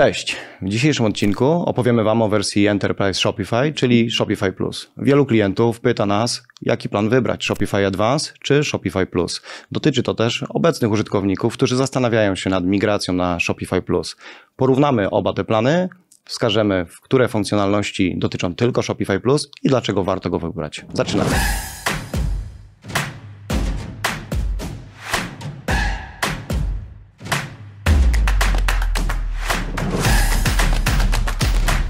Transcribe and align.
Cześć! 0.00 0.36
W 0.62 0.68
dzisiejszym 0.68 1.06
odcinku 1.06 1.44
opowiemy 1.46 2.04
Wam 2.04 2.22
o 2.22 2.28
wersji 2.28 2.66
Enterprise 2.66 3.20
Shopify, 3.20 3.72
czyli 3.74 4.10
Shopify 4.10 4.52
Plus. 4.52 4.90
Wielu 4.96 5.26
klientów 5.26 5.80
pyta 5.80 6.06
nas, 6.06 6.42
jaki 6.62 6.88
plan 6.88 7.08
wybrać, 7.08 7.44
Shopify 7.44 7.86
Advance 7.86 8.32
czy 8.42 8.64
Shopify 8.64 9.06
Plus. 9.06 9.42
Dotyczy 9.72 10.02
to 10.02 10.14
też 10.14 10.44
obecnych 10.48 10.90
użytkowników, 10.90 11.54
którzy 11.54 11.76
zastanawiają 11.76 12.34
się 12.34 12.50
nad 12.50 12.64
migracją 12.64 13.14
na 13.14 13.40
Shopify 13.40 13.82
Plus. 13.82 14.16
Porównamy 14.56 15.10
oba 15.10 15.32
te 15.32 15.44
plany, 15.44 15.88
wskażemy, 16.24 16.86
które 17.02 17.28
funkcjonalności 17.28 18.14
dotyczą 18.18 18.54
tylko 18.54 18.82
Shopify 18.82 19.20
Plus 19.20 19.50
i 19.62 19.68
dlaczego 19.68 20.04
warto 20.04 20.30
go 20.30 20.38
wybrać. 20.38 20.84
Zaczynamy. 20.94 21.30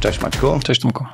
Cześć 0.00 0.20
Maćku. 0.20 0.60
Cześć 0.64 0.80
Tomku. 0.80 1.04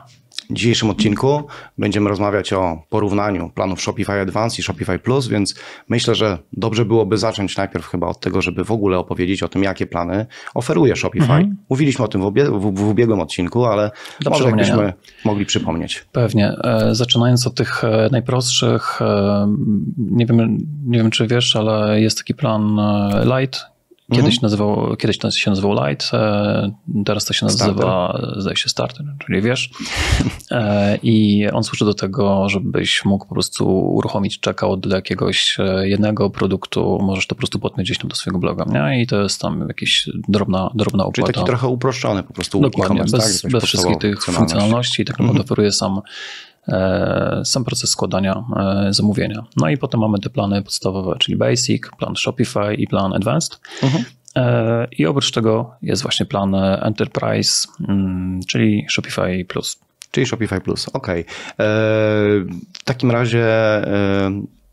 W 0.50 0.52
dzisiejszym 0.52 0.90
odcinku 0.90 1.46
będziemy 1.78 2.08
rozmawiać 2.08 2.52
o 2.52 2.82
porównaniu 2.88 3.50
planów 3.54 3.80
Shopify 3.80 4.12
Advance 4.12 4.56
i 4.58 4.62
Shopify 4.62 4.98
Plus, 4.98 5.28
więc 5.28 5.54
myślę, 5.88 6.14
że 6.14 6.38
dobrze 6.52 6.84
byłoby 6.84 7.18
zacząć 7.18 7.56
najpierw 7.56 7.86
chyba 7.86 8.06
od 8.06 8.20
tego, 8.20 8.42
żeby 8.42 8.64
w 8.64 8.70
ogóle 8.70 8.98
opowiedzieć 8.98 9.42
o 9.42 9.48
tym, 9.48 9.62
jakie 9.62 9.86
plany 9.86 10.26
oferuje 10.54 10.96
Shopify. 10.96 11.32
Mhm. 11.32 11.56
Mówiliśmy 11.70 12.04
o 12.04 12.08
tym 12.08 12.20
w, 12.20 12.24
obie, 12.24 12.44
w, 12.44 12.74
w 12.74 12.88
ubiegłym 12.88 13.20
odcinku, 13.20 13.64
ale 13.64 13.90
może 14.30 14.44
jakbyśmy 14.44 14.92
mogli 15.24 15.46
przypomnieć. 15.46 16.04
Pewnie. 16.12 16.52
E, 16.64 16.94
zaczynając 16.94 17.46
od 17.46 17.54
tych 17.54 17.84
e, 17.84 18.08
najprostszych, 18.12 19.02
e, 19.02 19.54
nie 19.98 20.26
wiem, 20.26 20.58
nie 20.86 20.98
wiem 20.98 21.10
czy 21.10 21.26
wiesz, 21.26 21.56
ale 21.56 22.00
jest 22.00 22.18
taki 22.18 22.34
plan 22.34 22.80
Light, 23.24 23.75
Kiedyś, 24.12 24.34
mhm. 24.34 24.42
nazywał, 24.42 24.96
kiedyś 24.96 25.18
to 25.18 25.30
się 25.30 25.50
nazywał 25.50 25.72
Light, 25.72 26.14
e, 26.14 26.72
teraz 27.04 27.24
to 27.24 27.32
się 27.32 27.46
nazywa, 27.46 27.72
starter. 27.72 28.40
zdaje 28.40 28.56
się, 28.56 28.68
Starter, 28.68 29.06
czyli 29.26 29.42
wiesz. 29.42 29.70
E, 30.50 30.98
I 31.02 31.46
on 31.52 31.64
służy 31.64 31.84
do 31.84 31.94
tego, 31.94 32.48
żebyś 32.48 33.04
mógł 33.04 33.26
po 33.26 33.34
prostu 33.34 33.68
uruchomić 33.94 34.40
checkout 34.44 34.80
dla 34.80 34.96
jakiegoś 34.96 35.56
e, 35.58 35.88
jednego 35.88 36.30
produktu, 36.30 36.98
możesz 37.02 37.26
to 37.26 37.34
po 37.34 37.38
prostu 37.38 37.58
podmieć 37.58 37.86
gdzieś 37.86 37.98
tam 37.98 38.08
do 38.08 38.16
swojego 38.16 38.38
bloga, 38.38 38.64
nie? 38.64 39.02
I 39.02 39.06
to 39.06 39.22
jest 39.22 39.40
tam 39.40 39.68
jakieś 39.68 40.10
drobna, 40.28 40.70
drobna 40.74 41.04
opłata. 41.04 41.22
Czyli 41.22 41.34
taki 41.34 41.46
trochę 41.46 41.68
uproszczony 41.68 42.22
po 42.22 42.32
prostu 42.32 42.60
Dokładnie, 42.60 43.04
bez, 43.04 43.42
tak? 43.42 43.52
bez 43.52 43.64
wszystkich 43.64 43.98
tych 43.98 44.24
funkcjonalności. 44.24 45.04
Tak 45.04 45.18
naprawdę 45.18 45.40
mhm. 45.40 45.44
oferuje 45.44 45.72
sam 45.72 46.00
sam 47.44 47.64
proces 47.64 47.90
składania 47.90 48.44
e, 48.56 48.92
zamówienia. 48.92 49.44
No 49.56 49.68
i 49.68 49.76
potem 49.76 50.00
mamy 50.00 50.18
te 50.18 50.30
plany 50.30 50.62
podstawowe, 50.62 51.16
czyli 51.18 51.36
Basic, 51.36 51.82
plan 51.98 52.16
Shopify 52.16 52.74
i 52.78 52.86
plan 52.86 53.12
Advanced. 53.12 53.60
Mhm. 53.82 54.04
E, 54.36 54.86
I 54.98 55.06
oprócz 55.06 55.30
tego 55.30 55.70
jest 55.82 56.02
właśnie 56.02 56.26
plan 56.26 56.54
Enterprise, 56.54 57.68
mm, 57.88 58.40
czyli 58.48 58.86
Shopify 58.90 59.44
Plus. 59.48 59.78
Czyli 60.10 60.26
Shopify 60.26 60.60
Plus, 60.60 60.88
ok. 60.88 61.06
W 61.58 62.84
takim 62.84 63.10
razie 63.10 63.46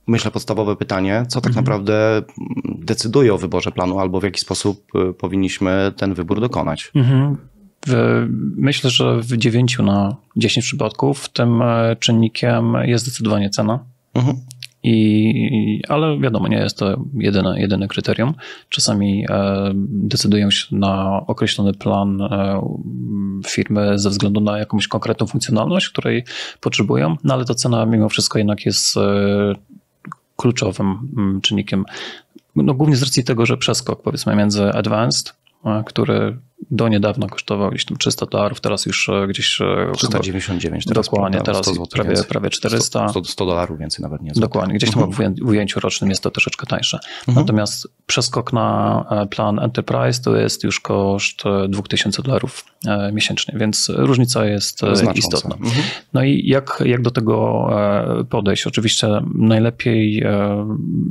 myślę 0.08 0.32
podstawowe 0.32 0.76
pytanie, 0.76 1.26
co 1.28 1.42
tak 1.42 1.50
mhm. 1.50 1.66
naprawdę 1.66 2.22
decyduje 2.66 3.34
o 3.34 3.38
wyborze 3.38 3.72
planu 3.72 4.00
albo 4.00 4.20
w 4.20 4.24
jaki 4.24 4.40
sposób 4.40 4.92
powinniśmy 5.18 5.92
ten 5.98 6.14
wybór 6.14 6.42
dokonać? 6.42 6.92
Mhm. 6.96 7.38
Myślę, 8.56 8.90
że 8.90 9.20
w 9.22 9.38
9 9.38 9.80
na 9.80 10.16
10 10.36 10.66
przypadków 10.66 11.30
tym 11.30 11.62
e, 11.62 11.96
czynnikiem 12.00 12.74
jest 12.84 13.06
zdecydowanie 13.06 13.50
cena. 13.50 13.80
Mhm. 14.14 14.38
I, 14.84 15.82
ale 15.90 16.20
wiadomo, 16.20 16.48
nie 16.48 16.58
jest 16.58 16.78
to 16.78 17.04
jedyne, 17.14 17.62
jedyne 17.62 17.88
kryterium. 17.88 18.34
Czasami 18.70 19.26
e, 19.30 19.72
decydują 19.90 20.52
się 20.52 20.76
na 20.76 21.22
określony 21.28 21.74
plan 21.74 22.22
e, 22.22 22.62
firmy 23.48 24.00
ze 24.00 24.10
względu 24.10 24.42
na 24.42 24.58
jakąś 24.60 24.88
konkretną 24.88 25.28
funkcjonalność, 25.28 25.90
której 25.90 26.24
potrzebują, 26.62 27.16
no 27.24 27.34
ale 27.34 27.46
to 27.46 27.56
cena 27.56 27.86
mimo 27.86 28.10
wszystko 28.10 28.38
jednak 28.38 28.66
jest 28.66 28.96
kluczowym 30.36 31.10
mm, 31.18 31.42
czynnikiem. 31.42 31.86
No, 32.56 32.74
głównie 32.74 32.96
z 32.96 33.04
racji 33.04 33.24
tego, 33.24 33.46
że 33.46 33.58
przeskok 33.58 34.02
powiedzmy 34.02 34.36
między 34.36 34.64
advanced, 34.64 35.36
który 35.86 36.38
do 36.72 36.88
niedawna 36.88 37.28
kosztował 37.28 37.70
gdzieś 37.70 37.86
tam 37.86 37.98
300 37.98 38.26
dolarów, 38.26 38.62
teraz 38.62 38.86
już 38.86 39.10
e, 39.10 39.28
gdzieś... 39.28 39.60
399 39.96 40.84
e, 40.84 40.90
teraz, 40.90 41.06
Dokładnie, 41.06 41.42
teraz 41.42 41.70
prawie, 41.92 42.24
prawie 42.24 42.50
400. 42.50 43.10
100, 43.10 43.24
100 43.24 43.46
dolarów 43.46 43.80
więcej 43.80 44.04
nawet 44.04 44.22
nie 44.22 44.32
Dokładnie, 44.36 44.76
gdzieś 44.76 44.92
tam 44.92 45.04
mhm. 45.04 45.36
w 45.36 45.48
ujęciu 45.48 45.80
rocznym 45.80 46.10
jest 46.10 46.24
to 46.24 46.32
troszeczkę 46.32 46.66
tańsze. 46.66 47.00
Mhm. 47.28 47.46
Natomiast 47.46 47.88
przeskok 48.06 48.54
na 48.54 49.06
e, 49.12 49.26
plan 49.28 49.60
Enterprise 49.60 50.22
to 50.22 50.36
jest 50.36 50.64
już 50.64 50.80
koszt 50.80 51.44
2000 51.70 52.24
dolarów 52.24 52.66
miesięcznie, 53.14 53.60
więc 53.60 53.92
różnica 53.96 54.46
jest 54.46 54.80
Znacząca. 54.80 55.12
istotna. 55.14 55.56
Mhm. 55.56 55.86
No 56.14 56.24
i 56.24 56.48
jak, 56.48 56.84
jak 56.86 57.02
do 57.02 57.12
tego 57.12 57.68
podejść? 58.30 58.68
Oczywiście 58.68 59.08
najlepiej 59.36 60.24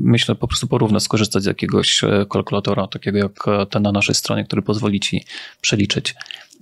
myślę 0.01 0.34
po 0.34 0.49
prostu 0.49 0.67
porównać, 0.67 1.03
skorzystać 1.03 1.43
z 1.43 1.47
jakiegoś 1.47 2.01
kalkulatora, 2.31 2.87
takiego 2.87 3.19
jak 3.19 3.45
ten 3.71 3.83
na 3.83 3.93
naszej 3.93 4.15
stronie, 4.15 4.45
który 4.45 4.63
pozwoli 4.63 5.01
ci 5.01 5.25
przeliczyć, 5.60 6.14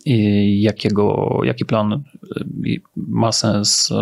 jakiego, 0.06 1.38
jaki 1.44 1.64
plan 1.64 1.92
y, 1.92 2.80
ma 2.96 3.32
sens 3.32 3.91
y, 3.91 3.94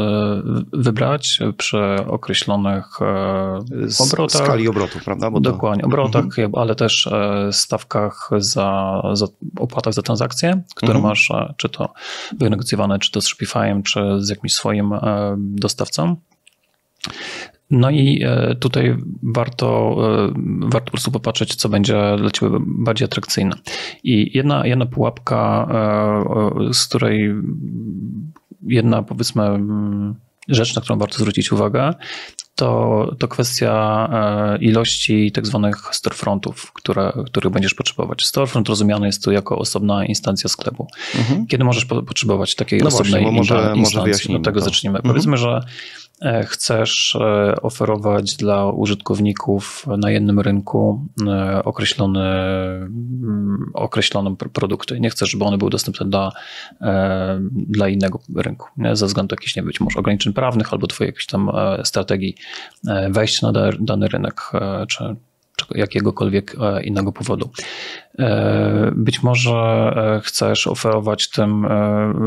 wybrać 0.72 1.38
przy 1.56 1.96
określonych 2.06 2.86
y, 3.00 4.02
obrotach. 4.02 4.44
Skali 4.44 4.68
obrotów, 4.68 5.04
prawda? 5.04 5.30
Bo 5.30 5.40
Dokładnie, 5.40 5.82
to... 5.82 5.86
obrotach, 5.86 6.24
mhm. 6.24 6.50
ale 6.54 6.74
też 6.74 7.08
stawkach 7.52 8.30
za, 8.38 9.02
za 9.12 9.26
opłatach 9.56 9.94
za 9.94 10.02
transakcje, 10.02 10.62
które 10.74 10.92
mhm. 10.92 11.10
masz, 11.10 11.32
czy 11.56 11.68
to 11.68 11.92
wynegocjowane, 12.38 12.98
czy 12.98 13.10
to 13.10 13.20
z 13.20 13.28
Shopify'em, 13.28 13.82
czy 13.82 14.00
z 14.18 14.28
jakimś 14.28 14.52
swoim 14.52 14.92
dostawcą. 15.36 16.16
No 17.70 17.90
i 17.90 18.22
e, 18.22 18.54
tutaj 18.54 18.96
warto, 19.22 19.96
e, 20.28 20.32
warto 20.60 20.84
po 20.84 20.90
prostu 20.90 21.10
popatrzeć, 21.10 21.54
co 21.54 21.68
będzie 21.68 22.16
dla 22.18 22.30
Ciebie 22.30 22.58
bardziej 22.60 23.04
atrakcyjne. 23.04 23.56
I 24.04 24.30
jedna, 24.36 24.66
jedna 24.66 24.86
pułapka, 24.86 25.68
e, 26.70 26.74
z 26.74 26.86
której 26.86 27.34
jedna 28.62 29.02
powiedzmy 29.02 29.60
rzecz, 30.48 30.76
na 30.76 30.82
którą 30.82 30.98
warto 30.98 31.18
zwrócić 31.18 31.52
uwagę, 31.52 31.94
to, 32.54 33.14
to 33.18 33.28
kwestia 33.28 34.08
ilości 34.60 35.32
tak 35.32 35.46
zwanych 35.46 35.88
storefrontów, 35.92 36.72
które, 36.72 37.12
których 37.26 37.52
będziesz 37.52 37.74
potrzebować. 37.74 38.24
Storefront 38.24 38.68
rozumiany 38.68 39.06
jest 39.06 39.24
tu 39.24 39.32
jako 39.32 39.58
osobna 39.58 40.04
instancja 40.04 40.48
sklepu. 40.48 40.86
Mhm. 41.18 41.46
Kiedy 41.46 41.64
możesz 41.64 41.84
po, 41.84 42.02
potrzebować 42.02 42.54
takiej 42.54 42.80
no 42.80 42.86
osobnej 42.86 43.22
właśnie, 43.22 43.38
może, 43.38 43.54
instancji? 43.76 44.30
Może 44.30 44.38
Od 44.38 44.44
tego 44.44 44.60
to. 44.60 44.64
zaczniemy. 44.64 44.98
Mhm. 44.98 45.14
Powiedzmy, 45.14 45.36
że 45.36 45.60
chcesz 46.46 47.16
e, 47.20 47.54
oferować 47.62 48.36
dla 48.36 48.70
użytkowników 48.70 49.86
na 49.98 50.10
jednym 50.10 50.40
rynku 50.40 51.06
e, 51.26 51.64
określone, 51.64 52.50
mm, 52.74 53.70
określone 53.74 54.36
produkty. 54.36 55.00
Nie 55.00 55.10
chcesz, 55.10 55.30
żeby 55.30 55.44
one 55.44 55.58
były 55.58 55.70
dostępne 55.70 56.06
dla, 56.06 56.32
dla 57.52 57.88
innego 57.88 58.20
rynku, 58.36 58.68
nie? 58.76 58.96
ze 58.96 59.06
względu 59.06 59.34
jakichś, 59.34 59.56
nie 59.56 59.62
być 59.62 59.80
może 59.80 59.98
ograniczeń 59.98 60.32
prawnych 60.32 60.72
albo 60.72 60.86
twojej 60.86 61.08
jakiejś 61.08 61.26
tam 61.26 61.50
strategii 61.84 62.34
wejścia 63.10 63.52
na 63.52 63.70
dany 63.80 64.08
rynek, 64.08 64.52
czy, 64.88 65.16
jakiegokolwiek 65.74 66.56
e, 66.60 66.82
innego 66.82 67.12
powodu. 67.12 67.50
E, 68.18 68.92
być 68.96 69.22
może 69.22 69.52
e, 69.56 70.20
chcesz 70.24 70.66
oferować 70.66 71.30
tym 71.30 71.66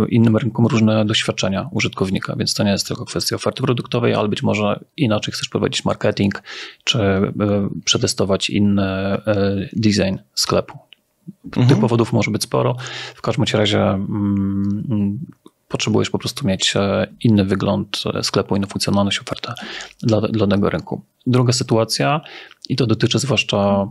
innym 0.10 0.38
rynkom 0.38 0.68
różne 0.68 1.06
doświadczenia 1.06 1.70
użytkownika, 1.72 2.36
więc 2.36 2.54
to 2.54 2.64
nie 2.64 2.72
jest 2.72 2.88
tylko 2.88 3.06
kwestia 3.06 3.36
oferty 3.36 3.64
produktowej, 3.64 4.14
ale 4.14 4.28
być 4.28 4.44
może 4.44 4.80
inaczej 4.98 5.34
chcesz 5.34 5.50
prowadzić 5.50 5.86
marketing, 5.86 6.44
czy 6.84 7.00
przetestować 7.86 8.50
inny 8.50 9.22
design 9.74 10.18
sklepu. 10.34 10.78
Mhm. 11.46 11.68
Tych 11.68 11.80
powodów 11.80 12.14
może 12.14 12.32
być 12.32 12.44
sporo. 12.44 12.76
W 13.16 13.22
każdym 13.22 13.46
razie 13.54 13.82
mm, 13.82 15.20
potrzebujesz 15.68 16.10
po 16.10 16.20
prostu 16.20 16.48
mieć 16.48 16.74
inny 17.22 17.46
wygląd 17.46 18.04
sklepu, 18.22 18.56
inną 18.56 18.68
funkcjonalność, 18.68 19.20
ofertę 19.20 19.54
dla, 20.02 20.22
dla 20.22 20.48
danego 20.48 20.70
rynku. 20.70 21.02
Druga 21.28 21.54
sytuacja, 21.54 22.22
i 22.70 22.76
to 22.76 22.88
dotyczy 22.88 23.20
zwłaszcza 23.20 23.88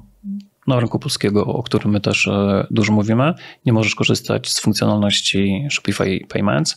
no, 0.74 0.80
rynku 0.80 0.98
polskiego, 0.98 1.44
o 1.46 1.62
którym 1.62 1.90
my 1.90 2.00
też 2.00 2.26
e, 2.28 2.66
dużo 2.70 2.92
mówimy, 2.92 3.34
nie 3.66 3.72
możesz 3.72 3.94
korzystać 3.94 4.48
z 4.48 4.60
funkcjonalności 4.60 5.66
Shopify 5.70 6.20
Payments, 6.28 6.76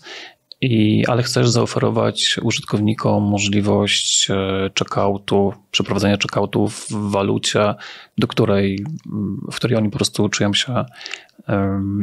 i, 0.61 1.05
ale 1.07 1.23
chcesz 1.23 1.49
zaoferować 1.49 2.39
użytkownikom 2.41 3.23
możliwość 3.23 4.27
e, 4.29 4.69
checkoutu, 4.79 5.53
przeprowadzenia 5.71 6.17
checkoutu 6.17 6.67
w 6.67 6.87
walucie, 6.91 7.73
do 8.17 8.27
której, 8.27 8.85
w 9.51 9.55
której 9.55 9.77
oni 9.77 9.89
po 9.89 9.97
prostu 9.97 10.29
czują 10.29 10.53
się 10.53 10.85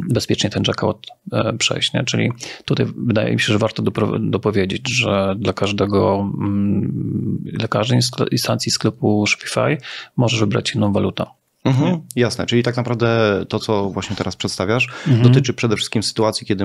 bezpiecznie 0.09 0.51
ten 0.51 0.65
checkout 0.65 1.07
e, 1.33 1.53
przejść. 1.53 1.93
Nie? 1.93 2.05
Czyli 2.05 2.31
tutaj 2.65 2.87
wydaje 2.97 3.33
mi 3.33 3.41
się, 3.41 3.53
że 3.53 3.59
warto 3.59 3.83
dopowiedzieć, 4.21 4.89
że 4.89 5.35
dla 5.39 5.53
każdego, 5.53 6.31
mm, 6.39 7.39
dla 7.43 7.69
każdej 7.69 8.01
instancji 8.33 8.73
sklepu 8.73 9.27
Shopify 9.27 9.79
możesz 10.17 10.41
wybrać 10.41 10.75
inną 10.75 10.93
walutę. 10.93 11.25
Mhm, 11.65 12.01
jasne, 12.17 12.47
czyli 12.47 12.63
tak 12.63 12.77
naprawdę 12.77 13.41
to, 13.49 13.59
co 13.59 13.91
właśnie 13.91 14.17
teraz 14.17 14.37
przedstawiasz, 14.37 14.89
Mhm. 15.09 15.23
dotyczy 15.23 15.55
przede 15.55 15.77
wszystkim 15.77 16.03
sytuacji, 16.03 16.47
kiedy 16.47 16.65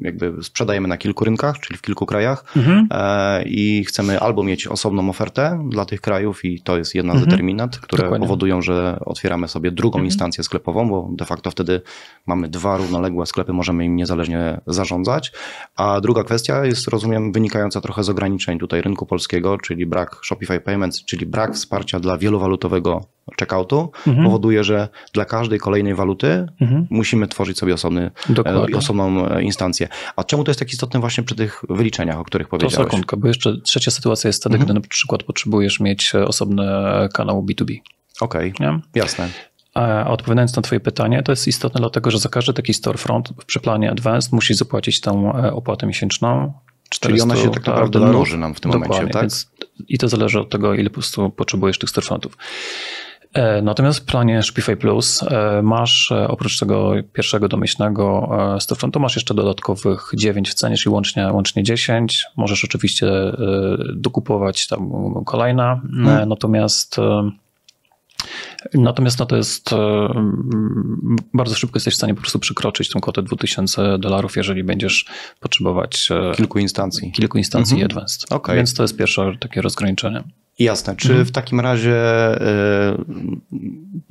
jakby 0.00 0.32
sprzedajemy 0.42 0.88
na 0.88 0.96
kilku 0.96 1.24
rynkach, 1.24 1.58
czyli 1.58 1.78
w 1.78 1.82
kilku 1.82 2.06
krajach 2.06 2.44
Mhm. 2.56 2.88
e, 2.90 3.42
i 3.46 3.84
chcemy 3.84 4.20
albo 4.20 4.42
mieć 4.42 4.66
osobną 4.66 5.08
ofertę 5.10 5.64
dla 5.70 5.84
tych 5.84 6.00
krajów 6.00 6.44
i 6.44 6.62
to 6.62 6.78
jest 6.78 6.94
jedna 6.94 7.12
z 7.12 7.16
Mhm. 7.16 7.30
determinant, 7.30 7.78
które 7.78 8.02
Dokładnie. 8.02 8.26
powodują, 8.26 8.62
że 8.62 8.98
otwieramy 9.04 9.48
sobie 9.48 9.70
drugą 9.70 9.98
Mhm. 9.98 10.06
instancję 10.06 10.44
sklepową, 10.44 10.88
bo 10.88 11.08
de 11.12 11.24
facto 11.24 11.50
wtedy 11.50 11.80
mamy 12.26 12.48
dwa 12.48 12.76
równoległe 12.76 13.26
sklepy, 13.26 13.52
możemy 13.52 13.84
im 13.84 13.96
niezależnie 13.96 14.60
zarządzać. 14.66 15.32
A 15.76 16.00
druga 16.00 16.24
kwestia 16.24 16.64
jest, 16.64 16.88
rozumiem, 16.88 17.32
wynikająca 17.32 17.80
trochę 17.80 18.04
z 18.04 18.08
ograniczeń 18.08 18.58
tutaj 18.58 18.82
rynku 18.82 19.06
polskiego, 19.06 19.58
czyli 19.58 19.86
brak 19.86 20.16
Shopify 20.22 20.60
Payments, 20.60 21.04
czyli 21.04 21.26
brak 21.26 21.54
wsparcia 21.54 22.00
dla 22.00 22.18
wielowalutowego 22.18 23.00
checkoutu, 23.40 23.92
Mhm. 24.24 24.30
powoduje, 24.32 24.64
że 24.64 24.88
dla 25.12 25.24
każdej 25.24 25.58
kolejnej 25.58 25.94
waluty 25.94 26.46
Mhm. 26.60 26.86
musimy 26.90 27.28
tworzyć 27.28 27.58
sobie 27.58 27.74
osobny, 27.74 28.10
Dokładnie. 28.28 28.74
e, 28.74 28.78
osobną 28.78 29.28
e, 29.28 29.42
instancję. 29.42 29.88
A 30.16 30.24
czemu 30.24 30.44
to 30.44 30.50
jest 30.50 30.58
tak 30.58 30.72
istotne 30.72 31.00
właśnie 31.00 31.24
przy 31.24 31.34
tych 31.34 31.62
wyliczeniach, 31.68 32.18
o 32.18 32.24
których 32.24 32.46
To 32.46 32.50
powiedziałeś? 32.50 32.86
sekundkę, 32.90 33.16
bo 33.16 33.28
jeszcze 33.28 33.60
trzecia 33.60 33.90
sytuacja 33.90 34.28
jest 34.28 34.40
wtedy, 34.40 34.54
Mhm. 34.54 34.64
gdy 34.66 34.74
na 34.74 34.88
przykład 34.88 35.22
potrzebujesz 35.22 35.80
mieć 35.80 36.14
e, 36.14 36.24
osobny 36.28 36.64
kanał 37.12 37.42
B2B. 37.42 37.78
Okej, 38.20 38.52
Nie? 38.60 38.80
jasne. 38.94 39.28
A 39.74 40.06
odpowiadając 40.10 40.56
na 40.56 40.62
Twoje 40.62 40.80
pytanie, 40.80 41.22
to 41.22 41.32
jest 41.32 41.48
istotne 41.48 41.80
dlatego, 41.80 42.10
że 42.10 42.18
za 42.18 42.28
każdy 42.28 42.52
taki 42.52 42.74
storefront 42.74 43.32
przy 43.46 43.60
planie 43.60 43.90
Advanced 43.90 44.32
musisz 44.32 44.56
zapłacić 44.56 45.00
tą 45.00 45.32
opłatę 45.52 45.86
miesięczną. 45.86 46.52
Czyli 47.00 47.20
ona 47.20 47.34
400 47.34 47.44
się 47.44 47.50
tak 47.54 47.66
naprawdę 47.66 48.00
mnoży 48.00 48.38
nam 48.38 48.54
w 48.54 48.60
tym 48.60 48.70
Dokładnie, 48.72 48.94
momencie, 48.96 49.12
tak? 49.12 49.22
Więc, 49.22 49.50
I 49.88 49.98
to 49.98 50.08
zależy 50.08 50.40
od 50.40 50.50
tego, 50.50 50.74
ile 50.74 50.90
po 50.90 50.94
prostu 50.94 51.30
potrzebujesz 51.30 51.78
tych 51.78 51.90
storefrontów. 51.90 52.36
E, 53.34 53.62
Natomiast 53.62 53.98
w 53.98 54.04
planie 54.04 54.42
Shopify 54.42 54.76
Plus 54.76 55.22
e, 55.22 55.62
masz 55.62 56.12
e, 56.12 56.28
oprócz 56.28 56.58
tego 56.58 56.92
pierwszego 57.12 57.48
domyślnego 57.48 58.28
storefrontu 58.60 59.00
masz 59.00 59.16
jeszcze 59.16 59.34
dodatkowych 59.34 60.10
9 60.14 60.50
w 60.50 60.54
cenie, 60.54 60.76
czyli 60.76 60.92
łącznie, 60.92 61.32
łącznie 61.32 61.62
10. 61.62 62.24
Możesz 62.36 62.64
oczywiście 62.64 63.06
dokupować 63.94 64.66
tam 64.66 64.90
kolejne, 65.24 65.64
e, 65.64 65.80
Hmm. 66.04 66.28
natomiast 66.28 66.96
Natomiast 68.74 69.18
no 69.18 69.26
to 69.26 69.36
jest 69.36 69.70
bardzo 71.34 71.54
szybko 71.54 71.76
jesteś 71.76 71.94
w 71.94 71.96
stanie 71.96 72.14
po 72.14 72.20
prostu 72.20 72.38
przekroczyć 72.38 72.88
tą 72.90 73.00
kwotę 73.00 73.22
2000 73.22 73.98
dolarów, 73.98 74.36
jeżeli 74.36 74.64
będziesz 74.64 75.06
potrzebować 75.40 76.08
Kilku 76.36 76.58
instancji. 76.58 77.12
kilku 77.12 77.38
instancji 77.38 77.74
Mhm. 77.74 77.90
Advanced. 77.90 78.32
Okej. 78.32 78.56
Więc 78.56 78.74
to 78.74 78.82
jest 78.82 78.96
pierwsze 78.96 79.32
takie 79.40 79.62
rozgraniczenie. 79.62 80.22
Jasne. 80.58 80.96
Czy 80.96 81.08
Mhm. 81.08 81.26
w 81.26 81.32
takim 81.32 81.60
razie 81.60 81.96
y, 82.42 82.96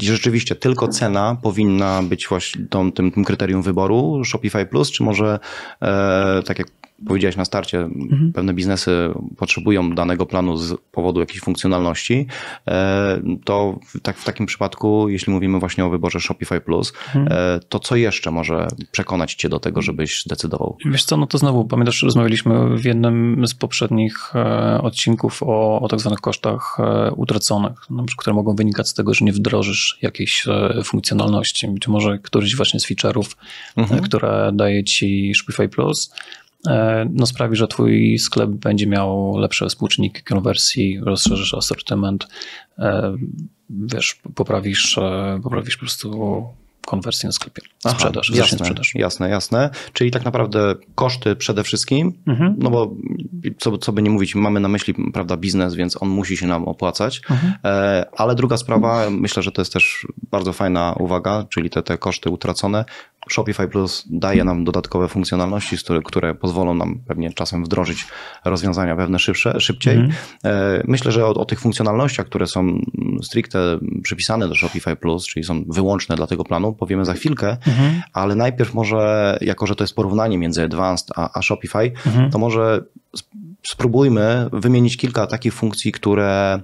rzeczywiście 0.01 0.55
tylko 0.55 0.87
cena 0.87 1.37
powinna 1.41 2.03
być 2.03 2.27
właśnie 2.27 2.65
tą, 2.69 2.91
tym, 2.91 3.11
tym 3.11 3.25
kryterium 3.25 3.61
wyboru 3.61 4.21
Shopify 4.25 4.65
Plus, 4.65 4.91
czy 4.91 5.03
może 5.03 5.39
e, 5.81 6.41
tak 6.45 6.59
jak 6.59 6.67
powiedziałeś 7.07 7.35
na 7.35 7.45
starcie, 7.45 7.79
Mhm. 7.81 8.33
pewne 8.33 8.53
biznesy 8.53 9.09
potrzebują 9.37 9.89
danego 9.95 10.25
planu 10.25 10.57
z 10.57 10.75
powodu 10.91 11.19
jakiejś 11.19 11.41
funkcjonalności, 11.41 12.27
e, 12.67 13.21
to 13.45 13.79
w, 13.87 13.99
tak, 14.01 14.17
w 14.17 14.25
takim 14.25 14.45
przypadku, 14.45 15.09
jeśli 15.09 15.33
mówimy 15.33 15.59
właśnie 15.59 15.85
o 15.85 15.89
wyborze 15.89 16.19
Shopify 16.19 16.61
Plus, 16.61 16.93
Mhm. 17.15 17.27
e, 17.31 17.59
to 17.69 17.79
co 17.79 17.95
jeszcze 17.95 18.31
może 18.31 18.67
przekonać 18.91 19.33
cię 19.33 19.49
do 19.49 19.59
tego, 19.59 19.81
żebyś 19.81 20.23
zdecydował? 20.23 20.77
Wiesz 20.85 21.03
co, 21.03 21.17
no 21.17 21.27
to 21.27 21.37
znowu, 21.37 21.65
pamiętasz, 21.65 22.03
rozmawialiśmy 22.03 22.77
w 22.77 22.85
jednym 22.85 23.47
z 23.47 23.53
poprzednich 23.53 24.35
e, 24.35 24.81
odcinków 24.81 25.43
o, 25.43 25.81
o 25.81 25.87
tak 25.87 25.99
zwanych 25.99 26.19
kosztach 26.21 26.77
utraconych, 27.15 27.73
no, 27.89 28.05
które 28.17 28.33
mogą 28.33 28.55
wynikać 28.55 28.89
z 28.89 28.93
tego, 28.93 29.13
że 29.13 29.25
nie 29.25 29.31
wdrożysz 29.33 29.97
jakiejś 30.01 30.45
funkcjonalności. 30.83 31.67
Być 31.67 31.87
może 31.87 32.19
któryś 32.19 32.55
właśnie 32.55 32.79
z 32.79 32.87
feature'ów, 32.87 33.35
Mhm. 33.75 34.01
które 34.01 34.51
daje 34.53 34.83
ci 34.83 35.33
Shopify 35.35 35.69
Plus, 35.69 36.13
no 37.09 37.25
sprawi, 37.25 37.55
że 37.55 37.67
twój 37.67 38.19
sklep 38.19 38.49
będzie 38.49 38.87
miał 38.87 39.37
lepsze 39.37 39.67
współczynniki 39.67 40.23
konwersji, 40.23 40.99
rozszerzysz 41.03 41.53
asortyment, 41.53 42.27
e, 42.79 43.15
wiesz, 43.69 44.15
poprawisz, 44.35 44.97
e, 44.97 45.39
poprawisz 45.43 45.75
po 45.75 45.79
prostu 45.79 46.43
konwersję 46.87 47.27
na 47.27 47.33
sklepie. 47.33 47.61
Aha, 47.83 47.95
Sprzedaż, 47.95 48.27
zacznie 48.27 48.41
jasne, 48.41 48.57
sprzedaż. 48.57 48.95
jasne, 48.95 49.29
jasne. 49.29 49.69
Czyli 49.93 50.11
tak 50.11 50.25
naprawdę 50.25 50.75
koszty 50.95 51.35
przede 51.35 51.63
wszystkim, 51.63 52.13
Mhm. 52.27 52.55
no 52.57 52.69
bo 52.69 52.93
co, 53.57 53.77
co 53.77 53.91
by 53.91 54.01
nie 54.01 54.09
mówić, 54.09 54.35
mamy 54.35 54.59
na 54.59 54.67
myśli 54.67 54.93
prawda, 55.13 55.37
biznes, 55.37 55.75
więc 55.75 56.01
on 56.01 56.09
musi 56.09 56.37
się 56.37 56.47
nam 56.47 56.65
opłacać. 56.67 57.21
Mhm. 57.29 57.53
E, 57.63 58.05
Ale 58.17 58.35
druga 58.35 58.57
sprawa, 58.57 59.09
myślę, 59.09 59.43
że 59.43 59.51
to 59.51 59.61
jest 59.61 59.73
też 59.73 60.07
bardzo 60.31 60.53
fajna 60.53 60.95
uwaga, 60.99 61.45
czyli 61.49 61.69
te, 61.69 61.83
te 61.83 61.97
koszty 61.97 62.29
utracone. 62.29 62.85
Shopify 63.29 63.67
Plus 63.67 64.03
daje 64.09 64.43
nam 64.43 64.63
dodatkowe 64.63 65.07
funkcjonalności, 65.07 65.77
które, 66.05 66.35
pozwolą 66.35 66.73
nam 66.73 66.99
pewnie 67.07 67.33
czasem 67.33 67.63
wdrożyć 67.65 68.05
rozwiązania 68.45 68.95
pewne 68.95 69.19
szybsze, 69.19 69.59
szybciej. 69.59 69.97
E, 70.45 70.83
Myślę, 70.87 71.11
że 71.11 71.25
o, 71.25 71.29
o 71.29 71.45
tych 71.45 71.59
funkcjonalnościach, 71.59 72.25
które 72.25 72.47
są 72.47 72.81
stricte 73.23 73.79
przypisane 74.03 74.47
do 74.47 74.55
Shopify 74.55 74.95
Plus, 74.95 75.27
czyli 75.27 75.43
są 75.45 75.63
wyłączne 75.67 76.15
dla 76.15 76.27
tego 76.27 76.43
planu, 76.43 76.73
powiemy 76.73 77.05
za 77.05 77.13
chwilkę, 77.13 77.57
Mhm. 77.67 78.01
ale 78.13 78.35
najpierw 78.35 78.73
może, 78.73 79.37
jako 79.41 79.67
że 79.67 79.75
to 79.75 79.83
jest 79.83 79.95
porównanie 79.95 80.37
między 80.37 80.63
Advanced 80.63 81.07
a, 81.15 81.39
a 81.39 81.41
Shopify, 81.41 81.91
Mhm. 82.05 82.31
to 82.31 82.39
może 82.39 82.83
sp- 83.21 83.33
spróbujmy 83.67 84.49
wymienić 84.53 84.97
kilka 84.97 85.27
takich 85.27 85.53
funkcji, 85.53 85.91
które 85.91 86.59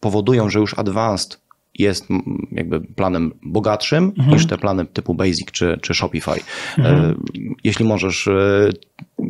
powodują, 0.00 0.50
że 0.50 0.58
już 0.58 0.78
Advanced 0.78 1.40
jest 1.78 2.08
jakby 2.52 2.80
planem 2.80 3.32
bogatszym 3.42 4.04
Mhm. 4.04 4.30
niż 4.30 4.46
te 4.46 4.58
plany 4.58 4.86
typu 4.86 5.14
Basic 5.14 5.50
czy, 5.52 5.78
czy 5.82 5.94
Shopify. 5.94 6.40
Mhm. 6.78 7.10
E, 7.10 7.14
Jeśli 7.64 7.84
możesz, 7.84 8.28
e, 8.28 8.68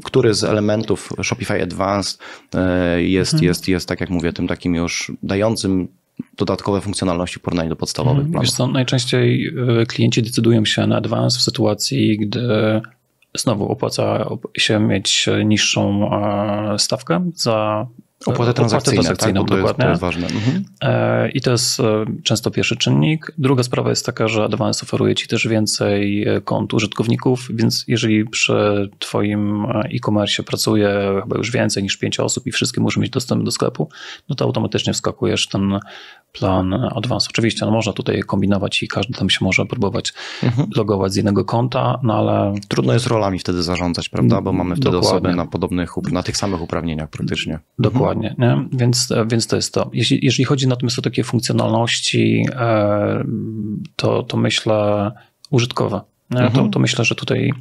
który 0.05 0.35
z 0.35 0.45
elementów 0.45 1.13
Shopify 1.23 1.63
Advanced 1.63 2.19
e, 2.55 3.03
jest, 3.03 3.33
Mhm. 3.35 3.47
jest, 3.49 3.69
jest, 3.69 3.89
tak 3.89 4.01
jak 4.01 4.11
mówię, 4.11 4.33
tym 4.33 4.49
takim 4.49 4.75
już 4.75 5.13
dającym 5.23 5.89
dodatkowe 6.37 6.81
funkcjonalności 6.81 7.39
w 7.39 7.43
porównaniu 7.43 7.69
do 7.71 7.77
podstawowych 7.77 8.17
Mhm. 8.19 8.33
planów? 8.33 8.47
Wiesz 8.47 8.57
co, 8.57 8.67
najczęściej 8.67 9.55
klienci 9.89 10.23
decydują 10.23 10.65
się 10.65 10.87
na 10.87 10.97
advance 10.97 11.39
w 11.39 11.43
sytuacji, 11.43 12.19
gdy 12.19 12.81
znowu 13.37 13.69
opłaca 13.69 14.27
się 14.59 14.81
mieć 14.81 15.29
niższą 15.45 16.11
stawkę 16.79 17.31
za 17.35 17.87
Opłaty 18.27 18.55
transakcyjne, 18.55 19.03
tak? 19.03 19.19
to 19.19 19.27
jest, 19.29 19.49
to 19.49 19.57
dokładnie. 19.57 19.87
jest 19.87 20.01
ważne. 20.01 20.27
Mhm. 20.27 20.65
E, 20.83 21.31
I 21.31 21.41
to 21.41 21.51
jest 21.51 21.81
e, 21.81 22.05
często 22.23 22.51
pierwszy 22.51 22.77
czynnik. 22.77 23.33
Druga 23.39 23.63
sprawa 23.63 23.91
jest 23.91 24.07
taka, 24.07 24.29
że 24.29 24.45
Advance 24.45 24.83
oferuje 24.83 25.15
Ci 25.15 25.29
też 25.29 25.49
więcej 25.49 26.29
e, 26.29 26.41
kont 26.41 26.75
użytkowników, 26.75 27.49
więc 27.51 27.85
jeżeli 27.89 28.27
przy 28.27 28.91
Twoim 28.99 29.67
e-commerce 29.71 30.43
pracuje 30.43 31.21
chyba 31.23 31.37
już 31.37 31.51
więcej 31.51 31.83
niż 31.83 31.97
pięć 31.97 32.21
osób 32.21 32.47
i 32.47 32.53
wszystkie 32.53 32.81
muszą 32.81 33.01
mieć 33.01 33.11
dostęp 33.11 33.45
do 33.45 33.51
sklepu, 33.51 33.89
no 34.29 34.35
to 34.37 34.45
automatycznie 34.45 34.93
wskakujesz 34.93 35.49
ten 35.49 35.79
plan 36.39 36.75
Advance. 36.75 37.27
Oczywiście 37.31 37.67
no 37.67 37.73
można 37.73 37.93
tutaj 37.93 38.21
kombinować 38.23 38.83
i 38.83 38.89
każdy 38.89 39.15
tam 39.15 39.31
się 39.31 39.45
może 39.45 39.67
próbować 39.67 40.13
Mhm. 40.43 40.69
logować 40.77 41.13
z 41.13 41.17
jednego 41.17 41.45
konta, 41.45 41.99
no 42.03 42.15
ale 42.15 42.55
Trudno 42.69 42.93
jest 42.93 43.07
rolami 43.07 43.39
wtedy 43.39 43.63
zarządzać, 43.63 44.09
prawda? 44.09 44.41
Bo 44.41 44.53
mamy 44.53 44.77
wtedy 44.77 44.91
Dokładnie. 44.91 45.11
osoby 45.11 45.35
na 45.35 45.47
podobnych, 45.47 45.91
na 46.13 46.23
tych 46.23 46.37
samych 46.37 46.63
uprawnieniach 46.63 47.11
praktycznie. 47.11 47.59
Dokładnie, 47.79 48.35
nie? 48.39 48.69
Więc, 48.73 49.13
więc 49.27 49.47
to 49.47 49.57
jest 49.57 49.75
to. 49.75 49.91
Jeśli, 49.93 50.19
jeżeli 50.23 50.45
chodzi 50.45 50.69
natomiast 50.69 50.99
o 50.99 51.03
takie 51.03 51.25
funkcjonalności, 51.25 52.47
e, 52.57 53.25
to, 53.97 54.23
to 54.23 54.37
myślę 54.37 55.11
użytkowe. 55.51 56.01
Nie? 56.31 56.37
To, 56.39 56.45
Mhm. 56.45 56.71
to 56.71 56.79
myślę, 56.79 57.05
że 57.05 57.15
tutaj 57.15 57.53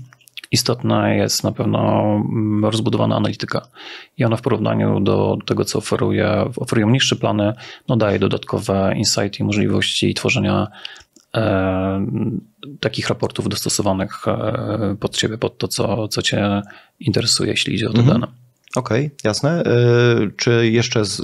istotna 0.53 1.13
jest 1.13 1.43
na 1.43 1.51
pewno 1.51 2.01
mm, 2.15 2.65
rozbudowana 2.65 3.15
analityka. 3.15 3.67
I 4.17 4.25
ona 4.25 4.35
w 4.35 4.41
porównaniu 4.41 4.99
do 4.99 5.37
tego, 5.45 5.65
co 5.65 5.77
oferuje, 5.79 6.45
oferują 6.57 6.89
niższe 6.89 7.15
plany, 7.15 7.53
no 7.87 7.97
daje 7.97 8.19
dodatkowe 8.19 8.93
insighty 8.95 9.37
i 9.39 9.43
możliwości 9.43 10.13
tworzenia 10.13 10.67
e, 11.35 12.05
takich 12.79 13.09
raportów 13.09 13.49
dostosowanych 13.49 14.27
e, 14.27 14.95
pod 14.99 15.17
ciebie, 15.17 15.37
pod 15.37 15.57
to, 15.57 15.67
co, 15.67 16.07
co 16.07 16.21
cię 16.21 16.61
interesuje, 16.99 17.51
jeśli 17.51 17.75
idzie 17.75 17.89
o 17.89 17.93
te 17.93 17.99
Mhm. 17.99 18.19
dane. 18.21 18.42
Okej, 18.75 19.11
jasne. 19.23 19.63
Y, 19.63 20.31
Czy 20.37 20.69
jeszcze 20.69 21.05
z, 21.05 21.21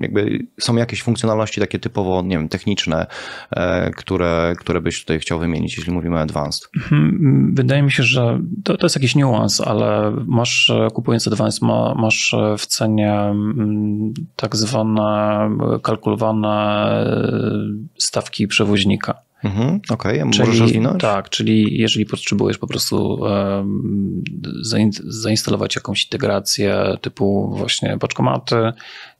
jakby 0.00 0.46
są 0.60 0.76
jakieś 0.76 1.02
funkcjonalności 1.02 1.60
takie 1.60 1.78
typowo, 1.78 2.22
nie 2.22 2.38
wiem, 2.38 2.48
techniczne, 2.48 3.06
e, 3.50 3.90
które, 3.90 4.54
które 4.58 4.80
byś 4.80 5.00
tutaj 5.00 5.18
chciał 5.18 5.38
wymienić, 5.38 5.76
jeśli 5.76 5.92
mówimy 5.92 6.18
Advanced? 6.18 6.68
Mhm, 6.76 7.54
Wydaje 7.54 7.82
mi 7.82 7.92
się, 7.92 8.02
że 8.02 8.40
to, 8.64 8.76
to 8.76 8.86
jest 8.86 8.96
jakiś 8.96 9.14
niuans, 9.14 9.60
ale 9.60 10.12
masz, 10.26 10.72
kupując 10.94 11.28
Advanced, 11.28 11.62
ma, 11.62 11.94
masz 11.94 12.36
w 12.58 12.66
cenie 12.66 13.12
mm, 13.12 14.12
tak 14.36 14.56
zwane 14.56 15.50
kalkulowane 15.82 16.48
e, 16.48 17.52
stawki 17.98 18.46
przewoźnika. 18.46 19.14
Mhm, 19.44 19.80
Okej, 19.90 20.24
możesz 20.24 20.60
rozwinąć? 20.60 21.00
Tak, 21.00 21.28
czyli 21.28 21.78
jeżeli 21.78 22.06
potrzebujesz 22.06 22.58
po 22.58 22.66
prostu 22.66 23.18
zain- 24.72 25.02
zainstalować 25.04 25.76
jakąś 25.76 26.04
integrację 26.04 26.96
typu 27.00 27.54
właśnie 27.56 27.98
paczkomaty 27.98 28.56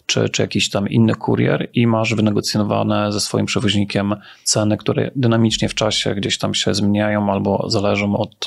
czy, 0.07 0.29
czy 0.29 0.43
jakiś 0.43 0.71
tam 0.71 0.89
inny 0.89 1.15
kurier 1.15 1.69
i 1.75 1.87
masz 1.87 2.15
wynegocjowane 2.15 3.13
ze 3.13 3.21
swoim 3.21 3.47
przewoźnikiem 3.47 4.15
ceny, 4.45 4.77
które 4.77 5.11
dynamicznie 5.17 5.69
w 5.69 5.75
czasie 5.75 6.15
gdzieś 6.15 6.39
tam 6.39 6.55
się 6.55 6.75
zmieniają 6.75 7.33
albo 7.33 7.71
zależą 7.71 8.17
od 8.17 8.47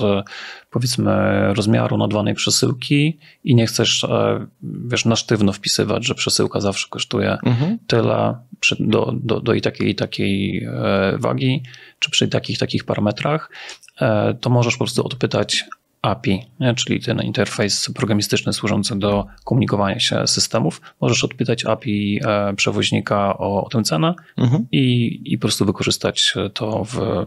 powiedzmy 0.71 1.13
rozmiaru 1.53 1.97
nadawanej 1.97 2.33
przesyłki 2.33 3.19
i 3.43 3.55
nie 3.55 3.67
chcesz 3.67 4.05
wiesz, 4.61 5.05
na 5.05 5.15
sztywno 5.15 5.53
wpisywać, 5.53 6.05
że 6.05 6.15
przesyłka 6.15 6.61
zawsze 6.61 6.87
kosztuje 6.89 7.37
mhm. 7.45 7.77
tyle 7.87 8.35
do, 8.79 9.13
do, 9.23 9.39
do 9.39 9.53
i 9.53 9.61
takiej 9.61 9.89
i 9.89 9.95
takiej 9.95 10.67
wagi, 11.17 11.63
czy 11.99 12.11
przy 12.11 12.27
takich 12.27 12.59
takich 12.59 12.83
parametrach, 12.83 13.49
to 14.41 14.49
możesz 14.49 14.73
po 14.73 14.85
prostu 14.85 15.05
odpytać 15.05 15.65
API, 16.03 16.45
czyli 16.75 16.99
ten 16.99 17.21
interfejs 17.21 17.91
programistyczny 17.95 18.53
służący 18.53 18.99
do 18.99 19.25
komunikowania 19.43 19.99
się 19.99 20.27
systemów. 20.27 20.81
Możesz 21.01 21.23
odpytać 21.23 21.65
API 21.65 22.19
e, 22.25 22.53
przewoźnika 22.53 23.37
o, 23.37 23.65
o 23.65 23.69
tę 23.69 23.83
cenę 23.83 24.13
mhm. 24.37 24.67
i, 24.71 25.21
i 25.25 25.37
po 25.37 25.41
prostu 25.41 25.65
wykorzystać 25.65 26.33
to 26.53 26.83
w, 26.83 27.25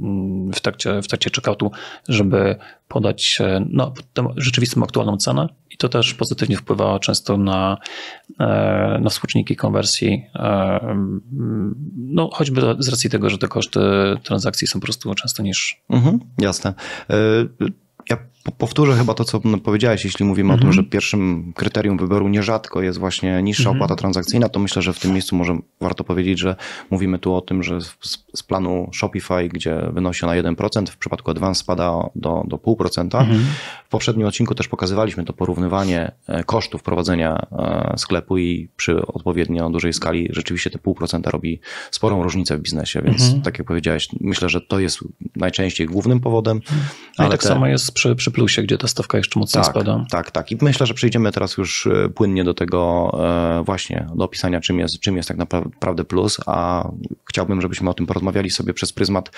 mm, 0.00 0.52
w 0.52 0.60
trakcie, 0.60 1.02
w 1.02 1.08
trakcie 1.08 1.30
checkoutu, 1.34 1.70
żeby 2.08 2.56
podać 2.88 3.38
no, 3.70 3.92
rzeczywistą 4.36 4.82
aktualną 4.82 5.16
cenę 5.16 5.48
i 5.70 5.76
to 5.76 5.88
też 5.88 6.14
pozytywnie 6.14 6.56
wpływa 6.56 6.98
często 6.98 7.36
na, 7.36 7.78
e, 8.40 8.98
na 9.02 9.10
współczynniki 9.10 9.56
konwersji, 9.56 10.26
e, 10.34 10.96
no 11.96 12.30
choćby 12.32 12.60
z 12.78 12.88
racji 12.88 13.10
tego, 13.10 13.30
że 13.30 13.38
te 13.38 13.48
koszty 13.48 13.80
transakcji 14.22 14.66
są 14.66 14.80
po 14.80 14.86
prostu 14.86 15.14
często 15.14 15.42
niższe. 15.42 15.76
Mhm, 15.90 16.18
jasne. 16.38 16.74
Ja 18.08 18.18
powtórzę 18.58 18.96
chyba 18.96 19.14
to, 19.14 19.24
co 19.24 19.40
powiedziałeś, 19.64 20.04
jeśli 20.04 20.24
mówimy 20.24 20.52
o 20.52 20.58
tym, 20.58 20.72
że 20.72 20.82
pierwszym 20.82 21.52
kryterium 21.56 21.98
wyboru 21.98 22.28
nierzadko 22.28 22.82
jest 22.82 22.98
właśnie 22.98 23.42
niższa 23.42 23.70
opłata 23.70 23.96
transakcyjna, 23.96 24.48
to 24.48 24.60
myślę, 24.60 24.82
że 24.82 24.92
w 24.92 25.00
tym 25.00 25.12
miejscu 25.12 25.36
może 25.36 25.58
warto 25.80 26.04
powiedzieć, 26.04 26.38
że 26.38 26.56
mówimy 26.90 27.18
tu 27.18 27.34
o 27.34 27.40
tym, 27.40 27.62
że 27.62 27.80
z, 28.34 28.42
planu 28.42 28.90
Shopify, 28.92 29.48
gdzie 29.48 29.90
wynosi 29.92 30.24
ona 30.24 30.34
1%, 30.34 30.86
w 30.86 30.96
przypadku 30.96 31.30
Advance 31.30 31.60
spada 31.60 31.92
do, 32.14 32.44
do 32.46 32.56
0,5%. 32.56 33.26
W 33.84 33.90
poprzednim 33.90 34.26
odcinku 34.26 34.54
też 34.54 34.68
pokazywaliśmy 34.68 35.24
to 35.24 35.32
porównywanie 35.32 36.12
e, 36.26 36.44
kosztów 36.44 36.82
prowadzenia 36.82 37.46
e, 37.52 37.94
sklepu 37.96 38.38
i 38.38 38.68
przy 38.76 39.06
odpowiednio 39.06 39.70
dużej 39.70 39.92
skali 39.92 40.28
rzeczywiście 40.30 40.70
te 40.70 40.78
0,5% 40.78 41.30
robi 41.30 41.60
sporą 41.90 42.22
różnicę 42.22 42.58
w 42.58 42.60
biznesie, 42.60 43.02
więc 43.02 43.42
tak 43.44 43.58
jak 43.58 43.66
powiedziałeś, 43.66 44.08
myślę, 44.20 44.48
że 44.48 44.60
to 44.60 44.80
jest 44.80 44.98
najczęściej 45.36 45.86
głównym 45.86 46.20
powodem. 46.20 46.60
No 47.18 47.24
ale 47.24 47.30
tak 47.30 47.42
te... 47.42 47.48
samo 47.48 47.66
jest 47.66 47.92
przy, 47.92 48.16
przy 48.16 48.30
plusie, 48.38 48.62
gdzie 48.62 48.78
ta 48.78 48.88
stawka 48.88 49.18
jeszcze 49.18 49.40
mocno 49.40 49.62
tak, 49.62 49.70
spada. 49.70 50.04
Tak, 50.10 50.30
tak. 50.30 50.52
I 50.52 50.56
myślę, 50.62 50.86
że 50.86 50.94
przejdziemy 50.94 51.32
teraz 51.32 51.56
już 51.56 51.86
e, 51.86 52.08
płynnie 52.08 52.44
do 52.44 52.54
tego 52.54 53.10
e, 53.60 53.64
właśnie, 53.64 54.06
do 54.16 54.24
opisania, 54.24 54.60
czym 54.60 54.78
jest, 54.78 55.00
czym 55.00 55.16
jest 55.16 55.28
tak 55.28 55.36
naprawdę 55.36 56.04
plus, 56.04 56.40
a 56.46 56.88
chciałbym, 57.28 57.60
żebyśmy 57.60 57.90
o 57.90 57.94
tym 57.94 58.06
porozmawiali 58.06 58.50
sobie 58.50 58.74
przez 58.74 58.92
pryzmat 58.92 59.30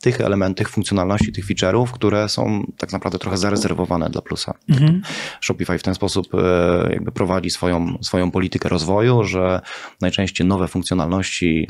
tych 0.00 0.20
elementów, 0.20 0.58
tych 0.58 0.68
funkcjonalności, 0.68 1.32
tych 1.32 1.46
feature'ów, 1.46 1.86
które 1.86 2.28
są 2.28 2.64
tak 2.78 2.92
naprawdę 2.92 3.18
trochę 3.18 3.36
zarezerwowane 3.36 4.10
dla 4.10 4.22
plusa. 4.22 4.54
Mhm. 4.68 5.02
Shopify 5.40 5.78
w 5.78 5.82
ten 5.82 5.94
sposób 5.94 6.26
e, 6.34 6.92
jakby 6.92 7.12
prowadzi 7.12 7.50
swoją, 7.50 7.98
swoją 8.00 8.30
politykę 8.30 8.68
rozwoju, 8.68 9.24
że 9.24 9.60
najczęściej 10.00 10.46
nowe 10.46 10.68
funkcjonalności, 10.68 11.68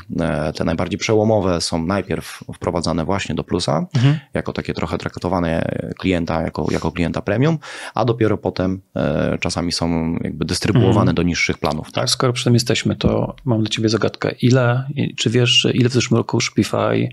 te 0.55 0.63
najbardziej 0.63 0.99
przełomowe 0.99 1.61
są 1.61 1.85
najpierw 1.85 2.43
wprowadzane 2.55 3.05
właśnie 3.05 3.35
do 3.35 3.43
plusa, 3.43 3.85
mhm. 3.95 4.19
jako 4.33 4.53
takie 4.53 4.73
trochę 4.73 4.97
traktowane 4.97 5.69
klienta 6.07 6.41
jako, 6.41 6.67
jako 6.71 6.91
klienta 6.91 7.21
premium, 7.21 7.57
a 7.95 8.05
dopiero 8.05 8.37
potem 8.37 8.81
e, 8.95 9.37
czasami 9.39 9.71
są 9.71 10.17
jakby 10.23 10.45
dystrybuowane 10.45 11.11
mhm. 11.11 11.15
do 11.15 11.23
niższych 11.23 11.57
planów. 11.57 11.91
Tak? 11.91 12.09
Skoro 12.09 12.33
przy 12.33 12.43
tym 12.43 12.53
jesteśmy, 12.53 12.95
to 12.95 13.35
mam 13.45 13.59
dla 13.59 13.69
ciebie 13.69 13.89
zagadkę. 13.89 14.31
Ile, 14.41 14.83
czy 15.17 15.29
wiesz, 15.29 15.67
ile 15.73 15.89
w 15.89 15.93
zeszłym 15.93 16.17
roku 16.17 16.41
Shopify 16.41 17.09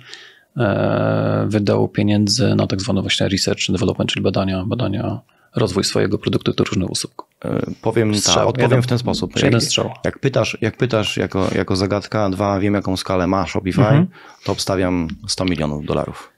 e, 0.57 1.47
wydał 1.49 1.89
pieniędzy 1.89 2.55
na 2.55 2.67
tak 2.67 2.81
zwane 2.81 3.03
właśnie 3.03 3.29
research 3.29 3.61
and 3.69 3.79
development, 3.79 4.11
czyli 4.11 4.23
badania, 4.23 4.65
badania 4.67 5.21
rozwój 5.57 5.85
swojego 5.85 6.19
produktu 6.19 6.53
do 6.53 6.65
różnych 6.65 6.91
usług? 6.91 7.27
E, 7.45 7.61
powiem 7.83 8.15
strzał, 8.15 8.35
tak, 8.35 8.47
odpowiem 8.49 8.71
jeden, 8.71 8.83
w 8.83 8.87
ten 8.87 8.99
sposób. 8.99 9.37
Jak, 9.37 9.45
jeden 9.45 9.61
strzał. 9.61 9.91
Jak 10.05 10.19
pytasz, 10.19 10.59
jak 10.61 10.77
pytasz 10.77 11.17
jako, 11.17 11.49
jako 11.55 11.77
zagadka, 11.77 12.31
dwa, 12.31 12.61
wiem 12.61 12.75
jaką 12.75 12.97
skalę 12.97 13.27
ma 13.27 13.47
Shopify, 13.47 13.81
mhm. 13.81 14.07
to 14.45 14.53
obstawiam 14.53 15.09
100 15.29 15.45
milionów 15.45 15.87
dolarów. 15.87 16.34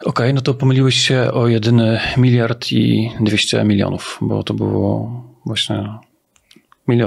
Okej, 0.00 0.10
okay, 0.10 0.32
no 0.32 0.40
to 0.40 0.54
pomyliłeś 0.54 0.94
się 0.94 1.32
o 1.32 1.48
jedyny 1.48 2.00
miliard 2.16 2.72
i 2.72 3.10
200 3.20 3.64
milionów, 3.64 4.18
bo 4.20 4.42
to 4.42 4.54
było 4.54 5.10
właśnie 5.46 5.88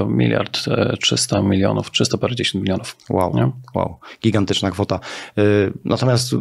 miliard 0.08 0.58
300 1.00 1.38
e, 1.38 1.42
milionów, 1.42 1.90
300 1.90 2.18
parędziesiąt 2.18 2.64
milionów. 2.64 2.96
Wow, 3.10 3.36
nie? 3.36 3.50
wow, 3.74 3.98
gigantyczna 4.22 4.70
kwota. 4.70 5.00
E, 5.38 5.42
natomiast 5.84 6.34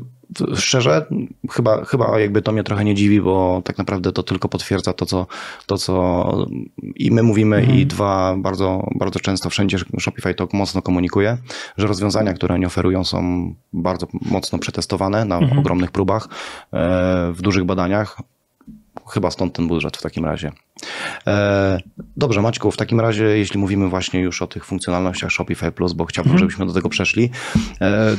szczerze, 0.56 1.06
chyba, 1.52 1.86
chyba 1.86 2.20
jakby 2.20 2.42
to 2.42 2.52
mnie 2.52 2.64
trochę 2.64 2.84
nie 2.84 2.96
dziwi, 2.96 3.22
bo 3.22 3.62
tak 3.66 3.78
naprawdę 3.78 4.12
to 4.12 4.24
tylko 4.24 4.50
potwierdza 4.50 4.94
to, 4.94 5.06
co, 5.06 5.28
to, 5.66 5.78
co 5.78 6.48
i 6.96 7.12
my 7.12 7.24
mówimy, 7.24 7.58
mhm. 7.58 7.78
i 7.78 7.86
dwa, 7.86 8.36
bardzo, 8.38 8.88
bardzo 8.96 9.20
często 9.20 9.50
wszędzie 9.50 9.78
Shopify 10.00 10.34
to 10.34 10.48
mocno 10.54 10.82
komunikuje, 10.82 11.38
że 11.78 11.88
rozwiązania, 11.88 12.34
które 12.34 12.56
oni 12.56 12.66
oferują, 12.66 13.04
są 13.04 13.54
bardzo 13.74 14.08
mocno 14.22 14.60
przetestowane 14.60 15.26
na 15.26 15.38
mhm. 15.38 15.60
ogromnych 15.60 15.92
próbach, 15.92 16.28
e, 16.74 17.32
w 17.34 17.42
dużych 17.42 17.64
badaniach. 17.64 18.18
Chyba 19.08 19.32
stąd 19.32 19.54
ten 19.54 19.68
budżet 19.68 19.98
w 19.98 20.02
takim 20.02 20.26
razie. 20.26 20.52
E, 21.28 21.80
dobrze, 22.18 22.42
Maćku, 22.42 22.72
w 22.72 22.78
takim 22.78 23.00
razie, 23.00 23.24
jeśli 23.24 23.60
mówimy 23.60 23.90
właśnie 23.90 24.20
już 24.20 24.42
o 24.42 24.48
tych 24.48 24.66
funkcjonalnościach 24.66 25.32
Shopify 25.32 25.72
Plus, 25.72 25.94
bo 25.94 26.06
chciałbym, 26.06 26.32
mhm. 26.32 26.40
żebyśmy 26.40 26.66
do 26.66 26.74
tego 26.74 26.90
przeszli, 26.90 27.30
e, 27.82 28.16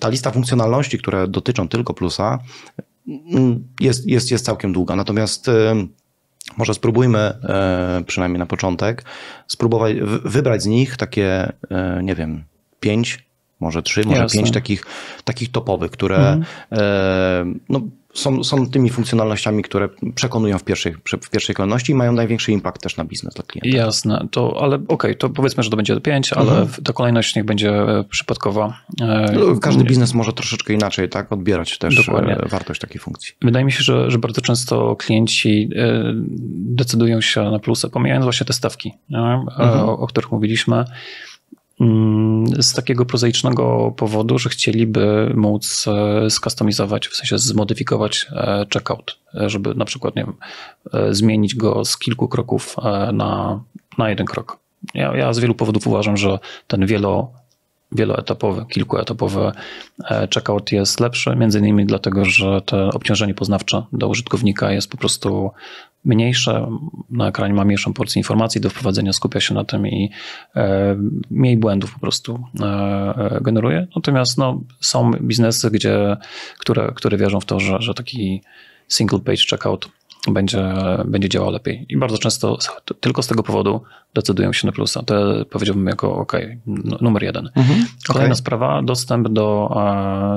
ta 0.00 0.08
lista 0.08 0.30
funkcjonalności, 0.30 0.98
które 0.98 1.28
dotyczą 1.28 1.68
tylko 1.68 1.94
plusa, 1.94 2.38
mm, 3.08 3.64
jest, 3.80 4.06
jest, 4.06 4.30
jest 4.30 4.44
całkiem 4.44 4.72
długa. 4.72 4.96
Natomiast 4.96 5.48
e, 5.48 5.74
może 6.56 6.74
spróbujmy, 6.74 7.32
przynajmniej 8.06 8.38
na 8.38 8.46
początek, 8.46 9.04
spróbować 9.46 9.96
wybrać 10.24 10.62
z 10.62 10.66
nich 10.66 10.96
takie, 10.96 11.52
nie 12.02 12.14
wiem, 12.14 12.44
pięć, 12.80 13.24
może 13.60 13.82
trzy, 13.82 14.04
może 14.04 14.22
Jasne. 14.22 14.38
pięć 14.38 14.52
takich, 14.52 14.86
takich 15.24 15.50
topowych, 15.52 15.90
które 15.90 16.32
mhm. 16.32 17.60
no, 17.68 17.80
są, 18.14 18.44
są 18.44 18.70
tymi 18.70 18.90
funkcjonalnościami, 18.90 19.62
które 19.62 19.88
przekonują 20.14 20.58
w 20.58 20.64
pierwszej, 20.64 20.94
w 21.22 21.30
pierwszej 21.30 21.54
kolejności 21.54 21.92
i 21.92 21.94
mają 21.94 22.12
największy 22.12 22.52
impact 22.52 22.82
też 22.82 22.96
na 22.96 23.04
biznes 23.04 23.34
dla 23.34 23.44
klienta. 23.44 23.78
Jasne, 23.78 24.26
to, 24.30 24.62
ale 24.62 24.76
okej, 24.76 24.86
okay, 24.88 25.14
to 25.14 25.30
powiedzmy, 25.30 25.62
że 25.62 25.70
to 25.70 25.76
będzie 25.76 26.00
5, 26.00 26.32
ale 26.32 26.50
mhm. 26.50 26.84
ta 26.84 26.92
kolejność 26.92 27.36
niech 27.36 27.44
będzie 27.44 27.70
e, 27.70 28.04
przypadkowa. 28.10 28.80
E, 29.00 29.32
no, 29.32 29.60
każdy 29.60 29.84
biznes 29.84 30.14
może 30.14 30.32
troszeczkę 30.32 30.74
inaczej 30.74 31.08
tak 31.08 31.32
odbierać 31.32 31.78
też 31.78 31.98
e, 31.98 32.04
Dokładnie. 32.04 32.36
wartość 32.50 32.80
takiej 32.80 33.00
funkcji. 33.00 33.34
Wydaje 33.42 33.64
mi 33.64 33.72
się, 33.72 33.82
że, 33.82 34.10
że 34.10 34.18
bardzo 34.18 34.40
często 34.40 34.96
klienci 34.96 35.70
decydują 36.54 37.20
się 37.20 37.50
na 37.50 37.58
plusy, 37.58 37.90
pomijając 37.90 38.24
właśnie 38.24 38.46
te 38.46 38.52
stawki, 38.52 38.92
mhm. 39.10 39.48
o, 39.58 39.98
o 39.98 40.06
których 40.06 40.32
mówiliśmy. 40.32 40.84
Mm, 41.80 42.62
z 42.62 42.72
takiego 42.72 43.04
prozaicznego 43.04 43.94
powodu, 43.96 44.38
że 44.38 44.48
chcieliby 44.48 45.32
móc 45.36 45.86
e, 45.88 46.30
skustomizować, 46.30 47.08
w 47.08 47.16
sensie 47.16 47.38
zmodyfikować 47.38 48.26
e, 48.32 48.66
checkout, 48.74 49.18
e, 49.34 49.50
żeby 49.50 49.74
na 49.74 49.84
przykład 49.84 50.16
nie 50.16 50.24
wiem, 50.24 50.34
zmienić 51.14 51.54
go 51.54 51.84
z 51.84 51.98
kilku 51.98 52.28
kroków 52.28 52.76
na, 53.12 53.60
na 53.98 54.10
jeden 54.10 54.26
krok. 54.26 54.58
Ja, 54.94 55.16
ja 55.16 55.32
z 55.32 55.38
wielu 55.38 55.54
powodów 55.54 55.86
uważam, 55.86 56.16
że 56.16 56.38
ten 56.66 56.86
wielo, 56.86 57.32
wieloetapowy, 57.92 58.64
kilkuetapowy 58.66 59.52
checkout 60.34 60.72
jest 60.72 61.00
lepszy, 61.00 61.36
między 61.36 61.58
innymi 61.58 61.86
dlatego, 61.86 62.24
że 62.24 62.60
to 62.64 62.90
obciążenie 62.90 63.34
poznawcze 63.34 63.82
do 63.92 64.08
użytkownika 64.08 64.72
jest 64.72 64.90
po 64.90 64.96
prostu 64.96 65.50
mniejsze, 66.04 66.70
na 67.10 67.28
ekranie 67.28 67.54
ma 67.54 67.64
mniejszą 67.64 67.92
porcję 67.92 68.20
informacji 68.20 68.60
do 68.60 68.70
wprowadzenia, 68.70 69.12
skupia 69.12 69.40
się 69.40 69.54
na 69.54 69.64
tym 69.64 69.86
i 69.86 70.10
e, 70.56 70.96
mniej 71.30 71.56
błędów 71.56 71.94
po 71.94 72.00
prostu 72.00 72.44
e, 72.60 72.64
e, 72.66 73.40
generuje. 73.40 73.86
Natomiast 73.96 74.38
no, 74.38 74.60
są 74.80 75.10
biznesy, 75.10 75.70
gdzie, 75.70 76.16
które, 76.58 76.92
które 76.94 77.16
wierzą 77.16 77.40
w 77.40 77.44
to, 77.44 77.60
że, 77.60 77.76
że 77.80 77.94
taki 77.94 78.42
single 78.88 79.18
page 79.18 79.42
checkout 79.50 79.88
będzie, 80.28 80.74
będzie 81.04 81.28
działał 81.28 81.50
lepiej. 81.50 81.86
I 81.88 81.96
bardzo 81.96 82.18
często 82.18 82.58
tylko 83.00 83.22
z 83.22 83.26
tego 83.26 83.42
powodu 83.42 83.82
decydują 84.14 84.52
się 84.52 84.66
na 84.66 84.72
plusa. 84.72 85.02
To 85.02 85.44
powiedziałbym 85.50 85.86
jako 85.86 86.16
ok, 86.16 86.32
numer 87.00 87.22
jeden. 87.22 87.50
Mhm, 87.54 87.86
Kolejna 88.06 88.26
okay. 88.26 88.36
sprawa, 88.36 88.82
dostęp 88.82 89.28
do 89.28 89.70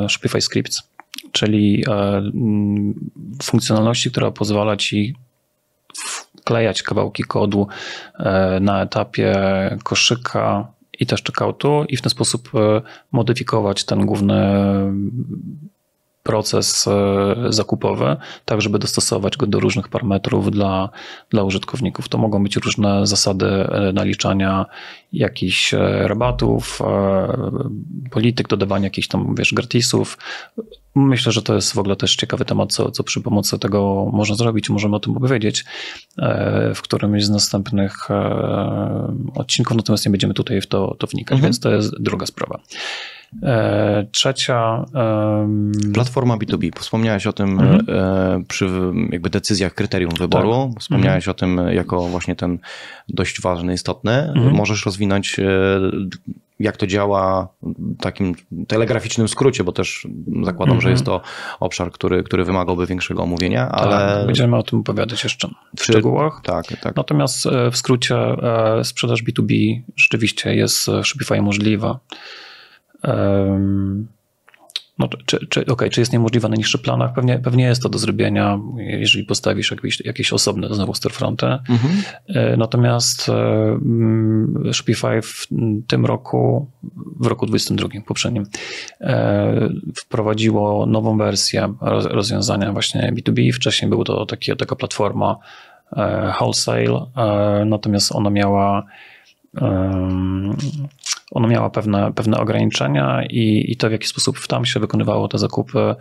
e, 0.03 0.09
Shopify 0.09 0.41
Scripts, 0.41 0.83
czyli 1.31 1.83
e, 1.89 2.21
funkcjonalności, 3.43 4.11
która 4.11 4.31
pozwala 4.31 4.77
ci 4.77 5.15
wklejać 6.37 6.83
kawałki 6.83 7.23
kodu 7.23 7.67
e, 8.19 8.59
na 8.59 8.81
etapie 8.81 9.35
koszyka 9.83 10.67
i 10.99 11.05
też 11.05 11.23
checkoutu 11.23 11.85
i 11.89 11.97
w 11.97 12.01
ten 12.01 12.09
sposób 12.09 12.51
modyfikować 13.11 13.83
ten 13.85 14.05
główny 14.05 14.35
proces 16.23 16.87
e, 16.87 17.35
zakupowy, 17.49 18.15
tak 18.45 18.61
żeby 18.61 18.79
dostosować 18.79 19.37
go 19.37 19.47
do 19.47 19.59
różnych 19.59 19.87
parametrów 19.89 20.51
dla, 20.51 20.89
dla 21.29 21.43
użytkowników. 21.43 22.09
To 22.09 22.17
mogą 22.17 22.43
być 22.43 22.55
różne 22.55 23.07
zasady 23.07 23.45
e, 23.45 23.93
naliczania 23.93 24.65
jakichś 25.13 25.73
e, 25.73 26.07
rabatów, 26.07 26.79
polityk, 28.11 28.47
dodawania 28.47 28.83
jakichś 28.83 29.07
tam, 29.07 29.35
wiesz, 29.35 29.53
gratisów. 29.53 30.17
Myślę, 30.95 31.31
że 31.31 31.41
to 31.41 31.55
jest 31.55 31.73
w 31.73 31.77
ogóle 31.77 31.95
też 31.95 32.15
ciekawy 32.15 32.45
temat, 32.45 32.73
co, 32.73 32.91
co 32.91 33.03
przy 33.03 33.21
pomocy 33.21 33.59
tego 33.59 34.09
można 34.13 34.35
zrobić. 34.35 34.69
Możemy 34.69 34.95
o 34.95 34.99
tym 34.99 35.17
opowiedzieć 35.17 35.65
w 36.75 36.81
którymś 36.81 37.25
z 37.25 37.29
następnych 37.29 38.07
odcinków, 39.35 39.77
natomiast 39.77 40.05
nie 40.05 40.11
będziemy 40.11 40.33
tutaj 40.33 40.61
w 40.61 40.67
to, 40.67 40.95
to 40.99 41.07
wnikać, 41.07 41.35
mhm. 41.35 41.43
więc 41.43 41.59
to 41.59 41.71
jest 41.71 42.01
druga 42.01 42.25
sprawa. 42.25 42.59
E, 43.43 44.05
trzecia. 44.11 44.85
Platforma 45.93 46.37
B2B. 46.37 46.79
Wspomniałeś 46.79 47.27
o 47.27 47.33
tym 47.33 47.49
mhm. 47.49 47.85
E, 47.89 48.43
przy 48.47 48.69
jakby 49.11 49.29
decyzjach 49.29 49.73
kryterium 49.73 50.11
wyboru. 50.19 50.69
Tak. 50.73 50.81
Wspomniałeś 50.81 51.27
mhm. 51.27 51.31
o 51.31 51.33
tym 51.33 51.75
jako 51.75 52.09
właśnie 52.09 52.35
ten 52.35 52.59
dość 53.09 53.41
ważny, 53.41 53.73
istotny. 53.73 54.11
Mhm. 54.11 54.55
Możesz 54.55 54.85
rozwinąć, 54.85 55.39
e, 55.39 55.43
jak 56.59 56.77
to 56.77 56.87
działa 56.87 57.47
w 57.61 58.01
takim 58.01 58.35
telegraficznym 58.67 59.27
skrócie, 59.27 59.63
bo 59.63 59.71
też 59.71 60.07
zakładam, 60.43 60.81
że 60.81 60.89
jest 60.89 61.05
to 61.05 61.21
obszar, 61.59 61.91
który, 61.91 62.23
który 62.23 62.43
wymagałby 62.45 62.85
większego 62.85 63.23
omówienia, 63.23 63.67
tak, 63.67 63.79
ale. 63.79 64.15
Tak, 64.15 64.25
będziemy 64.25 64.57
o 64.57 64.63
tym 64.63 64.79
opowiadać 64.79 65.23
jeszcze 65.23 65.47
w 65.77 65.83
szczegółach. 65.83 66.41
Tak, 66.43 66.65
tak. 66.81 66.95
Natomiast 66.95 67.47
w 67.71 67.77
skrócie 67.77 68.15
sprzedaż 68.83 69.23
B2B 69.23 69.81
rzeczywiście 69.95 70.55
jest 70.55 70.87
w 70.87 71.05
Shopify 71.05 71.41
możliwa. 71.41 71.99
No, 74.99 75.09
czy, 75.25 75.47
czy, 75.47 75.65
okay, 75.65 75.89
czy 75.89 76.01
jest 76.01 76.13
niemożliwe 76.13 76.49
na 76.49 76.55
niższych 76.55 76.81
planach? 76.81 77.13
Pewnie, 77.13 77.39
pewnie 77.39 77.63
jest 77.63 77.83
to 77.83 77.89
do 77.89 77.97
zrobienia, 77.97 78.59
jeżeli 78.77 79.25
postawisz 79.25 79.71
jakieś, 79.71 79.99
jakieś 79.99 80.33
osobne 80.33 80.67
znowu 80.73 80.93
storefronty. 80.93 81.45
Mhm. 81.45 81.93
E, 82.27 82.57
natomiast 82.57 83.29
e, 83.29 83.33
mm, 83.33 84.73
Shopify 84.73 85.21
w 85.21 85.47
tym 85.87 86.05
roku, 86.05 86.71
w 87.19 87.25
roku 87.27 87.45
2022 87.45 88.05
poprzednim, 88.07 88.45
e, 89.01 89.69
wprowadziło 89.95 90.85
nową 90.85 91.17
wersję 91.17 91.73
rozwiązania 91.81 92.73
właśnie 92.73 93.13
B2B. 93.13 93.51
Wcześniej 93.51 93.89
była 93.89 94.05
to 94.05 94.25
takie, 94.25 94.55
taka 94.55 94.75
platforma 94.75 95.37
wholesale, 96.39 97.05
natomiast 97.65 98.11
ona 98.11 98.29
miała 98.29 98.83
ona 101.33 101.47
miała 101.47 101.69
pewne, 101.69 102.13
pewne 102.13 102.37
ograniczenia 102.37 103.23
i, 103.29 103.65
i 103.71 103.75
to, 103.77 103.89
w 103.89 103.91
jaki 103.91 104.07
sposób 104.07 104.47
tam 104.47 104.65
się 104.65 104.79
wykonywało 104.79 105.27
te 105.27 105.37
zakupy, 105.37 105.95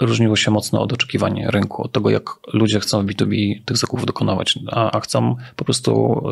różniło 0.00 0.36
się 0.36 0.50
mocno 0.50 0.82
od 0.82 0.92
oczekiwań 0.92 1.44
rynku, 1.46 1.82
od 1.82 1.92
tego, 1.92 2.10
jak 2.10 2.24
ludzie 2.52 2.80
chcą 2.80 3.02
w 3.02 3.06
B2B 3.06 3.62
tych 3.64 3.76
zakupów 3.76 4.06
dokonywać, 4.06 4.58
a, 4.72 4.90
a 4.90 5.00
chcą 5.00 5.36
po 5.56 5.64
prostu 5.64 6.22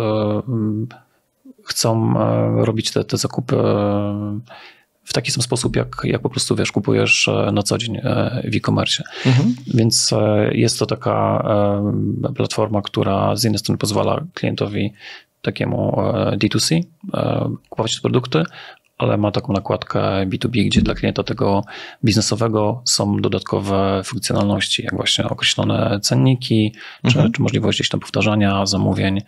chcą 1.64 2.14
e, 2.20 2.64
robić 2.64 2.90
te, 2.90 3.04
te 3.04 3.16
zakupy 3.16 3.56
e, 3.56 4.40
w 5.04 5.12
taki 5.12 5.30
sam 5.30 5.42
sposób, 5.42 5.76
jak, 5.76 5.96
jak 6.04 6.22
po 6.22 6.30
prostu 6.30 6.56
wiesz, 6.56 6.72
kupujesz 6.72 7.28
e, 7.28 7.52
na 7.52 7.62
co 7.62 7.78
dzień 7.78 8.00
w 8.44 8.56
e-commerce. 8.56 9.02
Mhm. 9.26 9.54
Więc 9.74 10.14
jest 10.52 10.78
to 10.78 10.86
taka 10.86 11.44
platforma, 12.36 12.82
która 12.82 13.36
z 13.36 13.44
jednej 13.44 13.58
strony 13.58 13.78
pozwala 13.78 14.24
klientowi 14.34 14.92
takiemu 15.44 15.94
e, 15.96 16.36
D2C, 16.36 16.80
e, 17.14 17.48
kupować 17.68 18.00
produkty, 18.00 18.42
ale 18.98 19.16
ma 19.16 19.30
taką 19.30 19.52
nakładkę 19.52 20.00
B2B, 20.26 20.66
gdzie 20.66 20.82
dla 20.82 20.94
klienta 20.94 21.22
tego 21.22 21.64
biznesowego 22.04 22.82
są 22.84 23.16
dodatkowe 23.16 24.02
funkcjonalności, 24.04 24.82
jak 24.82 24.94
właśnie 24.94 25.24
określone 25.24 25.98
cenniki, 26.02 26.74
mhm. 27.04 27.26
czy, 27.26 27.32
czy 27.32 27.42
możliwość 27.42 27.78
gdzieś 27.78 27.88
tam 27.88 28.00
powtarzania 28.00 28.66
zamówień 28.66 29.20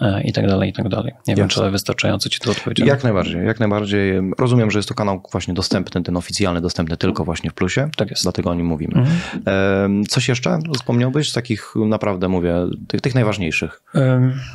e, 0.00 0.22
i 0.22 0.32
tak 0.32 0.46
dalej, 0.46 0.70
i 0.70 0.72
tak 0.72 0.88
dalej. 0.88 1.12
Nie 1.26 1.36
wiem, 1.36 1.48
czy 1.48 1.70
wystarczająco 1.70 2.28
Ci 2.28 2.40
to 2.40 2.50
odpowiedziałem. 2.50 2.88
Jak 2.88 3.04
najbardziej, 3.04 3.46
jak 3.46 3.60
najbardziej. 3.60 4.12
Rozumiem, 4.38 4.70
że 4.70 4.78
jest 4.78 4.88
to 4.88 4.94
kanał 4.94 5.22
właśnie 5.32 5.54
dostępny, 5.54 6.02
ten 6.02 6.16
oficjalny, 6.16 6.60
dostępny 6.60 6.96
tylko 6.96 7.24
właśnie 7.24 7.50
w 7.50 7.54
plusie. 7.54 7.88
Tak 7.96 8.10
jest. 8.10 8.22
Dlatego 8.22 8.50
o 8.50 8.54
nim 8.54 8.66
mówimy. 8.66 8.94
Mhm. 8.94 10.04
Coś 10.04 10.28
jeszcze 10.28 10.58
wspomniałbyś 10.74 11.30
z 11.30 11.32
takich 11.32 11.74
naprawdę, 11.86 12.28
mówię, 12.28 12.54
tych, 12.88 13.00
tych 13.00 13.14
najważniejszych? 13.14 13.82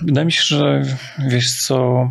Wydaje 0.02 0.26
mi 0.26 0.32
się, 0.32 0.42
że 0.42 0.84
wiesz 1.30 1.52
co, 1.52 2.10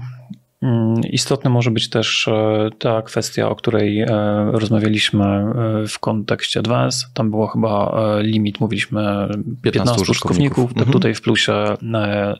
istotne 1.10 1.50
może 1.50 1.70
być 1.70 1.90
też 1.90 2.28
e, 2.28 2.68
ta 2.78 3.02
kwestia, 3.02 3.48
o 3.48 3.56
której 3.56 4.00
e, 4.00 4.06
rozmawialiśmy 4.52 5.24
e, 5.24 5.86
w 5.88 5.98
kontekście 5.98 6.60
Advance. 6.60 7.06
Tam 7.14 7.30
było 7.30 7.46
chyba 7.46 7.96
limit, 8.20 8.60
mówiliśmy 8.60 9.28
15, 9.28 9.60
15 9.62 10.02
użytkowników. 10.02 10.68
Tak 10.68 10.78
mhm. 10.78 10.92
tutaj 10.92 11.14
w 11.14 11.20
plusie 11.20 11.64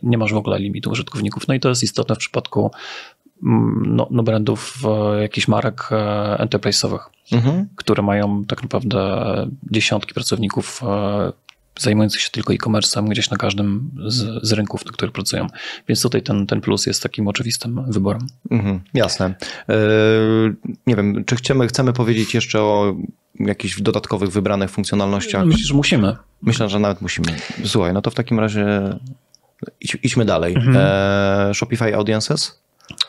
nie 0.02 0.18
masz 0.18 0.33
w 0.33 0.37
ogóle 0.37 0.59
limitu 0.59 0.90
użytkowników. 0.90 1.48
No 1.48 1.55
i 1.55 1.61
to 1.61 1.68
jest 1.68 1.83
istotne 1.83 2.14
w 2.14 2.18
przypadku 2.18 2.70
mm, 3.42 3.83
no, 3.87 4.09
no 4.11 4.22
brandów 4.22 4.79
jakichś 5.20 5.48
marek 5.48 5.88
enterprise'owych, 6.38 7.00
mhm. 7.33 7.68
które 7.76 8.02
mają 8.02 8.44
tak 8.44 8.62
naprawdę 8.62 9.22
dziesiątki 9.70 10.14
pracowników 10.14 10.83
zajmujących 11.78 12.20
się 12.20 12.30
tylko 12.30 12.52
e-commerce'em 12.52 13.08
gdzieś 13.08 13.30
na 13.30 13.36
każdym 13.36 13.90
z, 14.06 14.46
z, 14.46 14.52
rynków, 14.52 14.86
na 14.86 14.92
których 14.92 15.12
pracują. 15.12 15.46
Więc 15.88 16.02
tutaj 16.02 16.22
ten, 16.22 16.46
ten 16.46 16.60
plus 16.60 16.86
jest 16.86 17.02
takim 17.02 17.28
oczywistym 17.28 17.84
wyborem. 17.88 18.26
Mhm, 18.50 18.80
jasne. 18.94 19.34
Yy, 19.68 19.74
nie 20.86 20.96
wiem, 20.96 21.24
czy 21.24 21.36
chcemy, 21.36 21.66
chcemy 21.66 21.92
powiedzieć 21.92 22.34
jeszcze 22.34 22.60
o 22.60 22.96
jakichś 23.40 23.80
dodatkowych 23.80 24.30
wybranych 24.30 24.70
funkcjonalnościach? 24.70 25.44
Myślę, 25.44 25.64
że 25.64 25.74
musimy. 25.74 26.16
Myślę, 26.42 26.68
że 26.68 26.78
nawet 26.78 27.02
musimy. 27.02 27.26
Słuchaj, 27.64 27.92
no 27.92 28.02
to 28.02 28.10
w 28.10 28.14
takim 28.14 28.40
razie 28.40 28.82
idź, 29.80 29.98
idźmy 30.02 30.24
dalej. 30.24 30.54
Mhm. 30.54 30.76
E, 30.78 31.54
Shopify 31.54 31.94
Audiences? 31.94 32.62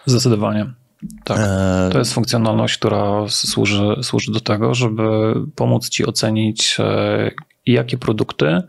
Zdecydowanie. 0.05 0.73
Tak. 1.23 1.37
E, 1.39 1.89
to 1.91 1.99
jest 1.99 2.13
funkcjonalność, 2.13 2.77
która 2.77 3.27
służy, 3.27 3.95
służy 4.01 4.31
do 4.31 4.39
tego, 4.39 4.73
żeby 4.73 5.33
pomóc 5.55 5.89
ci 5.89 6.05
ocenić, 6.05 6.77
i 7.67 7.71
jakie 7.71 7.97
produkty 7.97 8.61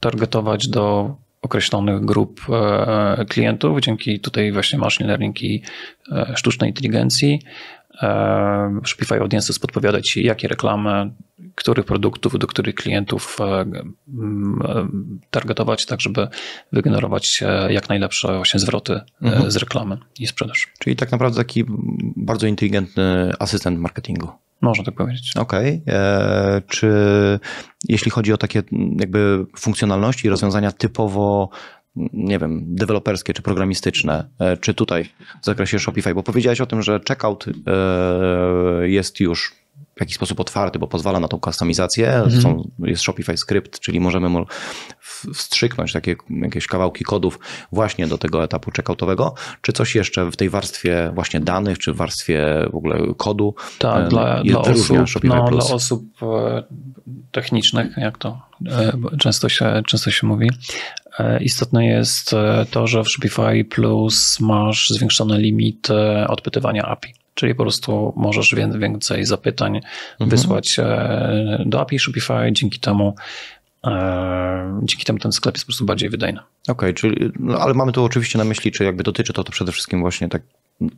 targetować 0.00 0.68
do 0.68 1.16
określonych 1.42 2.04
grup 2.04 2.40
e, 2.50 3.24
klientów 3.28 3.80
dzięki 3.80 4.20
tutaj 4.20 4.52
właśnie 4.52 4.78
machine 4.78 5.08
learning 5.08 5.42
i 5.42 5.62
e, 6.12 6.32
sztucznej 6.36 6.70
inteligencji. 6.70 7.42
E, 8.02 8.80
Shopify 8.84 9.20
Audiences 9.20 9.58
podpowiada 9.58 10.00
Ci, 10.00 10.24
jakie 10.24 10.48
reklamy, 10.48 11.10
których 11.54 11.84
produktów, 11.84 12.38
do 12.38 12.46
których 12.46 12.74
klientów 12.74 13.38
targetować, 15.30 15.86
tak 15.86 16.00
żeby 16.00 16.28
wygenerować 16.72 17.42
jak 17.68 17.88
najlepsze 17.88 18.36
właśnie 18.36 18.60
zwroty 18.60 19.00
mhm. 19.22 19.50
z 19.50 19.56
reklamy 19.56 19.98
i 20.18 20.26
sprzedaż. 20.26 20.66
Czyli 20.78 20.96
tak 20.96 21.12
naprawdę 21.12 21.36
taki 21.36 21.64
bardzo 22.16 22.46
inteligentny 22.46 23.32
asystent 23.38 23.78
marketingu. 23.78 24.28
Można 24.60 24.84
tak 24.84 24.94
powiedzieć. 24.94 25.36
Okej. 25.36 25.82
Okay. 25.82 25.94
E, 25.94 26.62
czy 26.68 26.90
jeśli 27.88 28.10
chodzi 28.10 28.32
o 28.32 28.36
takie 28.36 28.62
jakby 28.96 29.46
funkcjonalności 29.56 30.26
i 30.26 30.30
rozwiązania 30.30 30.72
typowo 30.72 31.50
nie 32.12 32.38
wiem, 32.38 32.64
deweloperskie 32.66 33.32
czy 33.32 33.42
programistyczne, 33.42 34.28
e, 34.38 34.56
czy 34.56 34.74
tutaj 34.74 35.04
w 35.42 35.44
zakresie 35.44 35.78
Shopify, 35.78 36.14
bo 36.14 36.22
powiedziałeś 36.22 36.60
o 36.60 36.66
tym, 36.66 36.82
że 36.82 37.00
checkout 37.08 37.44
e, 37.48 38.88
jest 38.88 39.20
już 39.20 39.54
w 39.98 40.00
jakiś 40.00 40.16
sposób 40.16 40.40
otwarty, 40.40 40.78
bo 40.78 40.88
pozwala 40.88 41.20
na 41.20 41.28
tą 41.28 41.40
kustomizację. 41.40 42.14
Mhm. 42.14 42.42
Są, 42.42 42.70
jest 42.78 43.02
Shopify 43.02 43.36
Script, 43.36 43.80
czyli 43.80 44.00
możemy 44.00 44.44
wstrzyknąć 45.34 45.92
takie 45.92 46.16
jakieś 46.30 46.66
kawałki 46.66 47.04
kodów 47.04 47.38
właśnie 47.72 48.06
do 48.06 48.18
tego 48.18 48.44
etapu 48.44 48.70
checkoutowego, 48.76 49.34
czy 49.62 49.72
coś 49.72 49.94
jeszcze 49.94 50.30
w 50.30 50.36
tej 50.36 50.50
warstwie 50.50 51.10
właśnie 51.14 51.40
danych, 51.40 51.78
czy 51.78 51.92
w 51.92 51.96
warstwie 51.96 52.46
w 52.72 52.76
ogóle 52.76 52.98
kodu 53.16 53.54
tak, 53.78 54.06
e, 54.06 54.08
dla, 54.08 54.42
dla, 54.42 54.60
osób, 54.60 55.24
no, 55.24 55.44
dla 55.50 55.64
osób 55.64 56.04
e, 56.22 56.62
technicznych, 57.32 57.96
jak 57.96 58.18
to 58.18 58.40
e, 58.66 58.92
często 59.18 59.48
się, 59.48 59.82
często 59.86 60.10
się 60.10 60.26
mówi. 60.26 60.50
Istotne 61.40 61.86
jest 61.86 62.34
to, 62.70 62.86
że 62.86 63.04
w 63.04 63.08
Shopify 63.08 63.64
Plus 63.64 64.40
masz 64.40 64.90
zwiększony 64.90 65.38
limit 65.38 65.88
odpytywania 66.28 66.82
API 66.82 67.14
czyli 67.38 67.54
po 67.54 67.62
prostu 67.62 68.12
możesz 68.16 68.54
więcej 68.78 69.24
zapytań 69.24 69.76
mhm. 69.76 70.30
wysłać 70.30 70.78
e, 70.78 71.62
do 71.66 71.80
API 71.80 71.98
Shopify, 71.98 72.52
dzięki 72.52 72.80
temu 72.80 73.14
e, 73.86 74.80
dzięki 74.82 75.04
temu 75.04 75.18
ten 75.18 75.32
sklep 75.32 75.54
jest 75.54 75.64
po 75.64 75.68
prostu 75.68 75.84
bardziej 75.84 76.10
wydajny. 76.10 76.40
Okej, 76.40 76.72
okay, 76.72 76.94
czyli, 76.94 77.30
no, 77.38 77.58
ale 77.58 77.74
mamy 77.74 77.92
tu 77.92 78.04
oczywiście 78.04 78.38
na 78.38 78.44
myśli, 78.44 78.72
czy 78.72 78.84
jakby 78.84 79.02
dotyczy 79.02 79.32
to, 79.32 79.44
to 79.44 79.52
przede 79.52 79.72
wszystkim 79.72 80.00
właśnie 80.00 80.28
tak 80.28 80.42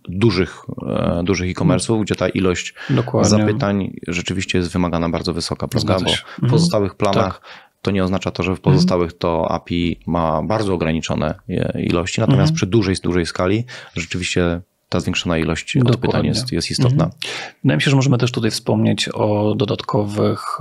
dużych, 0.09 0.65
e, 0.87 1.23
dużych 1.25 1.51
e-commerce'ów, 1.51 2.03
gdzie 2.03 2.15
ta 2.15 2.29
ilość 2.29 2.75
Dokładnie. 2.91 3.31
zapytań 3.31 3.97
rzeczywiście 4.09 4.59
jest 4.59 4.73
wymagana 4.73 5.09
bardzo 5.09 5.35
wysoka, 5.35 5.69
prawda? 5.69 5.95
Bo 5.95 6.11
w 6.11 6.33
mhm. 6.35 6.51
pozostałych 6.51 6.95
planach 6.95 7.41
tak. 7.41 7.49
to 7.83 7.91
nie 7.91 8.05
oznacza 8.05 8.31
to, 8.31 8.43
że 8.43 8.57
w 8.57 8.61
pozostałych 8.61 9.13
to 9.13 9.51
API 9.51 10.01
ma 10.07 10.43
bardzo 10.43 10.75
ograniczone 10.75 11.35
ilości, 11.79 12.21
natomiast 12.21 12.51
mhm. 12.51 12.57
przy 12.57 12.67
dużej, 12.67 12.97
dużej 13.03 13.27
skali 13.27 13.65
rzeczywiście 13.97 14.61
ta 14.91 15.01
zwiększona 15.01 15.39
ilość 15.39 15.75
Dokładnie. 15.75 15.95
odpytań 15.95 16.27
jest, 16.27 16.53
jest 16.53 16.71
istotna. 16.71 17.05
Mhm. 17.05 17.23
Wydaje 17.63 17.77
mi 17.77 17.83
się, 17.83 17.91
że 17.91 17.97
możemy 17.97 18.19
też 18.19 18.33
tutaj 18.33 18.51
wspomnieć 18.51 19.09
o 19.09 19.55
dodatkowych, 19.55 20.61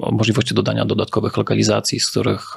o 0.00 0.12
możliwości 0.12 0.54
dodania 0.54 0.84
dodatkowych 0.84 1.36
lokalizacji, 1.36 2.00
z 2.00 2.10
których 2.10 2.54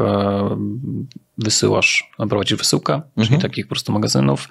wysyłasz, 1.37 2.11
prowadzisz 2.29 2.57
wysyłkę, 2.57 2.93
mhm. 2.93 3.27
czyli 3.27 3.41
takich 3.41 3.65
po 3.65 3.69
prostu 3.69 3.91
magazynów. 3.91 4.49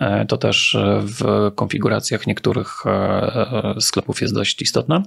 E, 0.00 0.26
to 0.26 0.36
też 0.36 0.76
w 1.00 1.50
konfiguracjach 1.54 2.26
niektórych 2.26 2.86
e, 2.86 3.74
sklepów 3.80 4.20
jest 4.20 4.34
dość 4.34 4.62
istotne. 4.62 5.02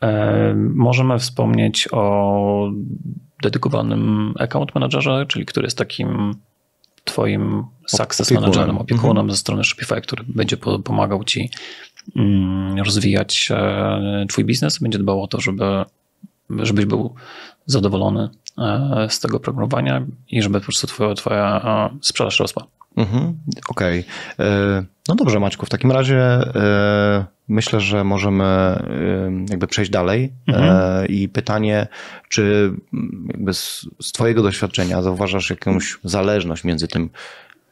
E, 0.00 0.54
możemy 0.74 1.18
wspomnieć 1.18 1.88
o 1.92 2.70
dedykowanym 3.42 4.34
account 4.38 4.74
managerze, 4.74 5.26
czyli 5.28 5.46
który 5.46 5.66
jest 5.66 5.78
takim 5.78 6.34
twoim 7.08 7.64
success 7.86 8.30
managerem, 8.30 8.78
opiekunem 8.78 9.16
mhm. 9.16 9.30
ze 9.30 9.36
strony 9.36 9.64
Shopify, 9.64 10.00
który 10.00 10.24
będzie 10.28 10.56
pomagał 10.84 11.24
ci 11.24 11.50
mm, 12.16 12.78
rozwijać 12.78 13.48
e, 13.50 14.26
twój 14.28 14.44
biznes, 14.44 14.78
będzie 14.78 14.98
dbał 14.98 15.22
o 15.22 15.26
to, 15.26 15.40
żeby, 15.40 15.84
żebyś 16.50 16.84
był 16.84 17.14
zadowolony 17.66 18.28
e, 18.58 19.06
z 19.10 19.20
tego 19.20 19.40
programowania 19.40 20.06
i 20.28 20.42
żeby 20.42 20.60
po 20.60 20.64
prostu 20.64 20.86
twoja, 20.86 21.14
twoja 21.14 21.90
sprzedaż 22.00 22.40
rosła. 22.40 22.66
Mhm, 22.98 23.38
Okej. 23.68 24.04
Okay. 24.34 24.46
E, 24.46 24.84
no 25.08 25.14
dobrze, 25.14 25.40
Maćku, 25.40 25.66
w 25.66 25.68
takim 25.68 25.92
razie 25.92 26.20
e, 26.20 27.24
myślę, 27.48 27.80
że 27.80 28.04
możemy 28.04 28.44
e, 28.44 28.80
jakby 29.50 29.66
przejść 29.66 29.90
dalej. 29.90 30.32
Mhm. 30.46 31.08
I 31.08 31.28
pytanie, 31.28 31.86
czy 32.28 32.72
jakby 33.28 33.54
z, 33.54 33.86
z 34.02 34.12
Twojego 34.12 34.42
doświadczenia 34.42 35.02
zauważasz 35.02 35.50
jakąś 35.50 35.98
zależność 36.04 36.64
między 36.64 36.88
tym, 36.88 37.10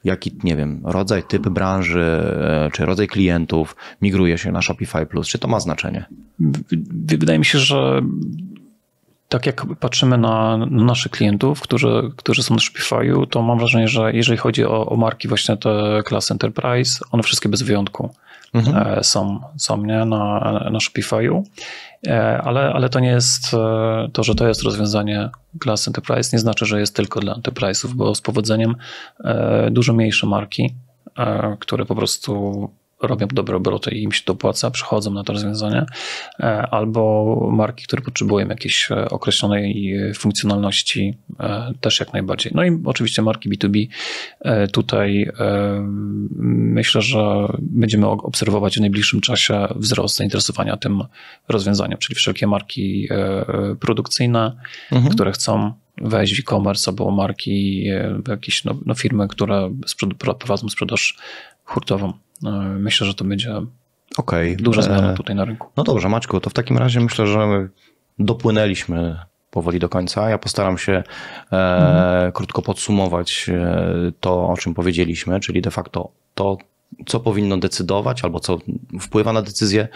jaki, 0.05 0.39
nie 0.45 0.57
wiem, 0.57 0.81
rodzaj, 0.85 1.23
typ 1.23 1.49
branży, 1.49 2.23
czy 2.73 2.87
rodzaj 2.87 3.09
klientów 3.09 3.77
migruje 4.03 4.39
się 4.39 4.53
na 4.53 4.63
Shopify 4.63 5.07
Plus? 5.07 5.29
Czy 5.29 5.39
to 5.39 5.49
ma 5.49 5.61
znaczenie? 5.61 6.05
Wydaje 7.19 7.39
mi 7.39 7.45
się, 7.45 7.59
że 7.59 8.03
tak 9.29 9.47
jak 9.47 9.67
patrzymy 9.81 10.19
na, 10.19 10.57
na, 10.57 10.67
naszych 10.67 11.13
klientów, 11.13 11.61
którzy, 11.61 12.11
którzy 12.17 12.43
są 12.43 12.55
na 12.55 12.61
Shopify'u, 12.61 13.27
to 13.27 13.43
mam 13.43 13.59
wrażenie, 13.59 13.89
że 13.89 14.13
jeżeli 14.13 14.39
chodzi 14.39 14.65
o, 14.65 14.87
o 14.87 14.97
marki 14.97 15.29
właśnie 15.29 15.57
te 15.57 16.03
klasy 16.05 16.35
Enterprise, 16.35 17.05
one 17.13 17.23
wszystkie 17.23 17.49
bez 17.49 17.63
wyjątku 17.63 18.15
mhm. 18.55 18.99
E, 18.99 19.05
są, 19.05 19.41
są 19.57 19.77
nie, 19.77 20.05
na, 20.05 20.41
na 20.71 20.79
Shopify'u, 20.79 21.43
e, 22.07 22.43
ale, 22.43 22.73
ale 22.73 22.89
to 22.89 23.01
nie 23.01 23.09
jest 23.09 23.55
e, 23.55 24.09
to, 24.13 24.23
że 24.23 24.35
to 24.35 24.49
jest 24.49 24.63
rozwiązanie 24.63 25.31
klasy 25.61 25.91
Enterprise, 25.91 26.31
nie 26.33 26.41
znaczy, 26.41 26.67
że 26.67 26.81
jest 26.81 26.97
tylko 26.97 27.21
dla 27.21 27.35
Enterprise'ów, 27.35 27.89
bo 27.95 28.15
z 28.15 28.21
powodzeniem 28.21 28.75
dużo 29.71 29.93
mniejsze 29.93 30.27
marki, 30.27 30.75
które 31.61 31.85
po 31.85 31.95
prostu 31.95 32.71
robią 33.03 33.27
dobre 33.27 33.57
obroty 33.57 33.91
i 33.91 34.03
im 34.03 34.13
się 34.13 34.23
to 34.25 34.33
opłaca, 34.33 34.71
przychodzą 34.71 35.11
na 35.11 35.25
to 35.25 35.33
rozwiązanie, 35.33 35.87
e, 36.41 36.45
albo 36.71 37.51
marki, 37.53 37.85
które 37.85 38.03
potrzebują 38.03 38.49
jakiejś 38.49 38.91
e, 38.91 39.09
określonej 39.11 39.97
e, 39.97 40.15
funkcjonalności, 40.15 41.19
też 41.81 42.01
jak 42.01 42.13
najbardziej. 42.13 42.53
No 42.55 42.65
i 42.65 42.83
oczywiście 42.85 43.23
marki 43.23 43.51
B2B. 43.51 43.87
Tutaj 44.73 45.31
myślę, 46.39 47.03
że 47.03 47.49
będziemy 47.59 48.07
obserwować 48.07 48.77
w 48.77 48.81
najbliższym 48.81 49.21
czasie 49.21 49.69
wzrost 49.77 50.17
zainteresowania 50.17 50.77
tym 50.77 51.05
rozwiązaniem, 51.49 51.99
czyli 51.99 52.15
wszelkie 52.15 52.47
marki 52.47 53.09
produkcyjne, 53.81 54.53
mhm. 54.93 55.15
które 55.15 55.33
chcą 55.33 55.73
wejść 56.01 56.37
w 56.37 56.41
e-commerce 56.41 56.91
albo 56.91 57.11
marki, 57.11 57.85
jakieś 58.29 58.65
no, 58.65 58.75
no 58.87 58.95
firmy, 58.95 59.29
które 59.29 59.75
prowadzą 60.39 60.69
sprzedaż 60.69 61.17
hurtową. 61.67 62.13
No, 62.43 62.63
myślę, 62.63 63.07
że 63.07 63.15
to 63.15 63.25
będzie 63.25 63.55
okay. 64.17 64.57
duża 64.57 64.83
zmiana 64.83 65.13
e, 65.13 65.15
tutaj 65.15 65.37
na 65.37 65.45
rynku. 65.45 65.69
No 65.77 65.85
dobrze, 65.85 66.09
Maćku, 66.09 66.41
to 66.41 66.51
w 66.51 66.55
takim 66.55 66.79
razie 66.79 67.01
myślę, 67.01 67.27
że 67.27 67.69
dopłynęliśmy 68.19 69.19
powoli 69.51 69.79
do 69.79 69.89
końca. 69.89 70.31
Ja 70.31 70.39
postaram 70.39 70.79
się 70.79 70.93
e, 70.93 71.03
mhm. 71.53 72.33
krótko 72.33 72.63
podsumować 72.63 73.47
e, 73.49 74.13
to, 74.21 74.49
o 74.49 74.57
czym 74.57 74.75
powiedzieliśmy, 74.75 75.41
czyli 75.41 75.63
de 75.63 75.71
facto 75.71 76.11
to, 76.35 76.59
co 77.07 77.21
powinno 77.21 77.57
decydować 77.57 78.25
albo 78.25 78.41
co 78.41 78.59
wpływa 79.01 79.33
na 79.33 79.43
decyzję 79.43 79.89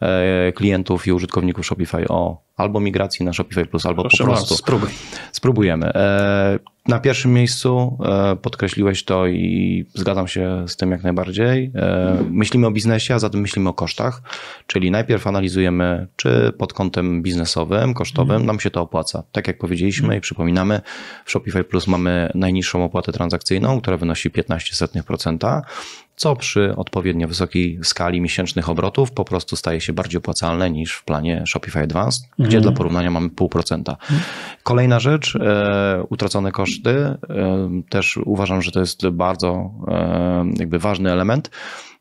e, 0.00 0.52
klientów 0.52 1.06
i 1.06 1.12
użytkowników 1.12 1.66
Shopify 1.66 2.08
o 2.08 2.45
albo 2.56 2.80
migracji 2.80 3.24
na 3.26 3.32
Shopify 3.32 3.66
Plus, 3.66 3.86
albo 3.86 4.02
Proszę 4.02 4.18
po 4.18 4.24
prostu. 4.24 4.44
Bardzo, 4.44 4.56
spróbuj. 4.56 4.88
Spróbujemy. 5.32 5.86
E, 5.94 6.58
na 6.88 6.98
pierwszym 6.98 7.32
miejscu 7.32 7.98
e, 8.04 8.36
podkreśliłeś 8.36 9.04
to 9.04 9.26
i 9.26 9.84
zgadzam 9.94 10.28
się 10.28 10.64
z 10.68 10.76
tym 10.76 10.90
jak 10.90 11.02
najbardziej. 11.02 11.72
Myślimy 12.30 12.66
o 12.66 12.70
biznesie, 12.70 13.14
a 13.14 13.18
zatem 13.18 13.40
myślimy 13.40 13.68
o 13.68 13.72
kosztach, 13.72 14.22
czyli 14.66 14.90
najpierw 14.90 15.26
analizujemy, 15.26 16.06
czy 16.16 16.52
pod 16.58 16.72
kątem 16.72 17.22
biznesowym, 17.22 17.94
kosztowym 17.94 18.36
mm. 18.36 18.46
nam 18.46 18.60
się 18.60 18.70
to 18.70 18.82
opłaca. 18.82 19.22
Tak 19.32 19.46
jak 19.48 19.58
powiedzieliśmy 19.58 20.06
mm. 20.06 20.18
i 20.18 20.20
przypominamy, 20.20 20.80
w 21.24 21.30
Shopify 21.30 21.64
Plus 21.64 21.86
mamy 21.86 22.30
najniższą 22.34 22.84
opłatę 22.84 23.12
transakcyjną, 23.12 23.80
która 23.80 23.96
wynosi 23.96 24.30
15%, 24.30 25.62
co 26.16 26.36
przy 26.36 26.76
odpowiednio 26.76 27.28
wysokiej 27.28 27.78
skali 27.82 28.20
miesięcznych 28.20 28.68
obrotów 28.68 29.12
po 29.12 29.24
prostu 29.24 29.56
staje 29.56 29.80
się 29.80 29.92
bardziej 29.92 30.18
opłacalne 30.18 30.70
niż 30.70 30.92
w 30.92 31.04
planie 31.04 31.44
Shopify 31.46 31.78
Advanced, 31.78 32.22
mm. 32.46 32.50
gdzie 32.50 32.60
dla 32.60 32.72
porównania 32.72 33.10
mamy 33.10 33.28
0,5%. 33.28 33.74
Mm. 33.74 34.22
Kolejna 34.62 35.00
rzecz, 35.00 35.36
e, 35.36 36.02
utracone 36.08 36.52
koszty. 36.52 36.90
E, 36.90 37.18
też 37.88 38.16
uważam, 38.24 38.62
że 38.62 38.70
to 38.72 38.80
jest 38.80 39.08
bardzo 39.08 39.70
e, 39.88 40.44
jakby 40.56 40.78
ważny 40.78 41.12
element. 41.12 41.50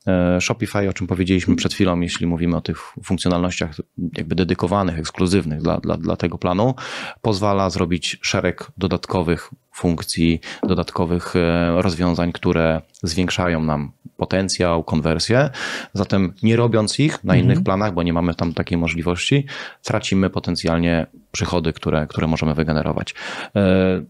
E, 0.07 0.41
Shopify, 0.41 0.89
o 0.89 0.93
czym 0.93 1.07
powiedzieliśmy 1.07 1.55
przed 1.55 1.73
chwilą, 1.73 1.99
jeśli 1.99 2.27
mówimy 2.27 2.57
o 2.57 2.61
tych 2.61 2.77
funkcjonalnościach 3.03 3.75
jakby 4.17 4.35
dedykowanych, 4.35 4.99
ekskluzywnych 4.99 5.61
dla, 5.61 5.77
dla, 5.77 5.97
dla 5.97 6.15
tego 6.15 6.37
planu, 6.37 6.75
pozwala 7.21 7.69
zrobić 7.69 8.17
szereg 8.21 8.71
dodatkowych 8.77 9.51
funkcji, 9.73 10.39
dodatkowych 10.63 11.35
e, 11.35 11.81
rozwiązań, 11.81 12.31
które 12.31 12.81
zwiększają 13.03 13.63
nam 13.63 13.91
potencjał, 14.17 14.83
konwersję. 14.83 15.49
Zatem 15.93 16.33
nie 16.43 16.55
robiąc 16.55 16.99
ich 16.99 17.23
na 17.23 17.35
innych 17.35 17.57
mhm. 17.57 17.63
planach, 17.63 17.93
bo 17.93 18.03
nie 18.03 18.13
mamy 18.13 18.35
tam 18.35 18.53
takiej 18.53 18.77
możliwości, 18.77 19.45
tracimy 19.83 20.29
potencjalnie 20.29 21.07
przychody, 21.35 21.73
które, 21.73 22.07
które 22.07 22.27
możemy 22.27 22.53
wygenerować. 22.53 23.15
E, 23.55 23.61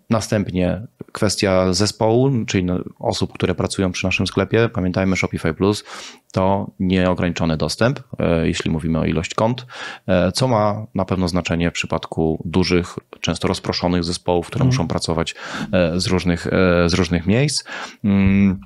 następnie 0.10 0.82
kwestia 1.12 1.74
zespołu, 1.74 2.32
czyli 2.48 2.64
no, 2.64 2.80
osób, 3.00 3.34
które 3.34 3.56
pracują 3.56 3.92
przy 3.92 4.06
naszym 4.06 4.28
sklepie. 4.28 4.70
Pamiętajmy, 4.70 5.16
Shopify 5.16 5.54
Plus 5.54 5.84
to 6.32 6.72
nieograniczony 6.80 7.58
dostęp, 7.58 8.00
e, 8.20 8.48
jeśli 8.48 8.72
mówimy 8.72 9.00
o 9.00 9.06
ilość 9.06 9.34
kont, 9.34 9.66
e, 10.08 10.32
co 10.32 10.48
ma 10.48 10.86
na 10.96 11.06
pewno 11.06 11.28
znaczenie 11.28 11.70
w 11.70 11.74
przypadku 11.74 12.44
dużych, 12.46 12.96
często 13.22 13.48
rozproszonych 13.48 14.04
zespołów, 14.04 14.48
które 14.48 14.64
mm. 14.64 14.74
muszą 14.74 14.88
pracować 14.88 15.36
z 15.96 16.08
różnych, 16.08 16.48
z 16.86 16.94
różnych 16.94 17.26
miejsc. 17.26 17.64
Mm, 18.04 18.60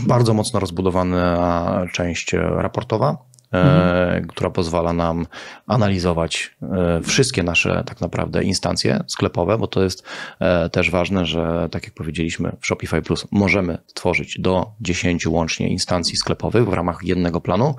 bardzo 0.00 0.34
mocno 0.34 0.60
rozbudowana 0.60 1.86
część 1.92 2.32
raportowa, 2.32 3.29
mhm. 3.52 4.26
która 4.26 4.50
pozwala 4.50 4.92
nam 4.92 5.26
analizować 5.66 6.56
e, 6.62 7.00
wszystkie 7.02 7.42
nasze 7.42 7.82
tak 7.86 8.00
naprawdę 8.00 8.42
instancje 8.42 9.04
sklepowe, 9.06 9.58
bo 9.58 9.66
to 9.66 9.82
jest 9.82 10.04
e, 10.40 10.68
też 10.68 10.90
ważne, 10.90 11.26
że 11.26 11.68
tak 11.70 11.84
jak 11.84 11.94
powiedzieliśmy 11.94 12.56
w 12.60 12.66
Shopify 12.66 13.02
Plus 13.02 13.26
możemy 13.30 13.78
tworzyć 13.94 14.40
do 14.40 14.70
10 14.80 15.26
łącznie 15.26 15.68
instancji 15.68 16.16
sklepowych 16.16 16.68
w 16.68 16.72
ramach 16.72 16.98
jednego 17.02 17.40
planu, 17.40 17.74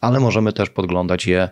ale 0.00 0.20
możemy 0.20 0.52
też 0.52 0.70
podglądać 0.70 1.26
je 1.26 1.48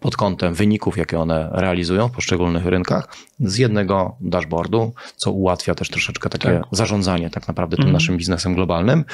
pod 0.00 0.16
kątem 0.16 0.54
wyników, 0.54 0.98
jakie 0.98 1.18
one 1.18 1.48
realizują 1.52 2.08
w 2.08 2.12
poszczególnych 2.12 2.66
rynkach 2.66 3.08
z 3.40 3.58
jednego 3.58 4.16
dashboardu, 4.20 4.92
co 5.16 5.32
ułatwia 5.32 5.74
też 5.74 5.88
troszeczkę 5.90 6.30
takie 6.30 6.48
tak. 6.48 6.62
zarządzanie 6.72 7.30
tak 7.30 7.48
naprawdę 7.48 7.76
tym 7.76 7.82
mhm. 7.82 7.92
naszym 7.92 8.16
biznesem 8.16 8.54
globalnym. 8.54 9.04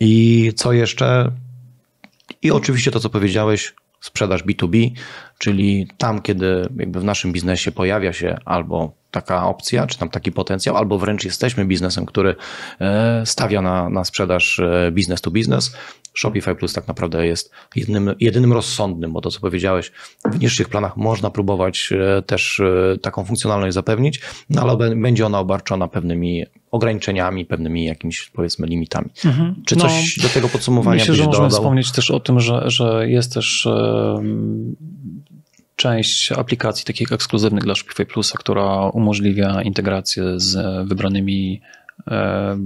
I 0.00 0.52
co 0.56 0.72
jeszcze? 0.72 1.30
I 2.42 2.50
oczywiście 2.50 2.90
to, 2.90 3.00
co 3.00 3.10
powiedziałeś, 3.10 3.74
sprzedaż 4.00 4.44
B2B, 4.44 4.90
czyli 5.38 5.88
tam, 5.98 6.22
kiedy 6.22 6.68
jakby 6.76 7.00
w 7.00 7.04
naszym 7.04 7.32
biznesie 7.32 7.72
pojawia 7.72 8.12
się 8.12 8.38
albo 8.44 8.99
taka 9.10 9.46
opcja, 9.46 9.86
czy 9.86 9.98
tam 9.98 10.08
taki 10.08 10.32
potencjał, 10.32 10.76
albo 10.76 10.98
wręcz 10.98 11.24
jesteśmy 11.24 11.64
biznesem, 11.64 12.06
który 12.06 12.34
e, 12.80 13.22
stawia 13.26 13.62
na, 13.62 13.90
na 13.90 14.04
sprzedaż 14.04 14.58
e, 14.58 14.92
business 14.92 15.20
to 15.20 15.30
business. 15.30 15.76
Shopify 16.14 16.54
Plus 16.54 16.72
tak 16.72 16.88
naprawdę 16.88 17.26
jest 17.26 17.50
jedynym, 17.76 18.14
jedynym 18.20 18.52
rozsądnym, 18.52 19.12
bo 19.12 19.20
to, 19.20 19.30
co 19.30 19.40
powiedziałeś, 19.40 19.92
w 20.24 20.40
niższych 20.40 20.68
planach 20.68 20.96
można 20.96 21.30
próbować 21.30 21.92
e, 21.92 22.22
też 22.22 22.62
taką 23.02 23.24
funkcjonalność 23.24 23.74
zapewnić, 23.74 24.20
no 24.50 24.62
ale 24.62 24.96
będzie 24.96 25.26
ona 25.26 25.38
obarczona 25.38 25.88
pewnymi 25.88 26.44
ograniczeniami, 26.70 27.46
pewnymi 27.46 27.84
jakimiś 27.84 28.30
powiedzmy 28.34 28.66
limitami. 28.66 29.08
Mhm. 29.24 29.62
Czy 29.66 29.76
coś 29.76 30.16
no, 30.16 30.22
do 30.22 30.28
tego 30.28 30.48
podsumowania 30.48 30.98
Myślę, 30.98 31.14
że 31.14 31.24
możemy 31.24 31.50
wspomnieć 31.50 31.92
też 31.92 32.10
o 32.10 32.20
tym, 32.20 32.40
że, 32.40 32.62
że 32.66 33.08
jest 33.08 33.34
też 33.34 33.68
część 35.80 36.32
aplikacji 36.32 36.84
takich 36.84 37.12
ekskluzywnych 37.12 37.64
dla 37.64 37.74
Shopify 37.74 38.06
Plusa, 38.06 38.38
która 38.38 38.88
umożliwia 38.88 39.62
integrację 39.62 40.40
z 40.40 40.56
wybranymi 40.88 41.60
e, 42.10 42.58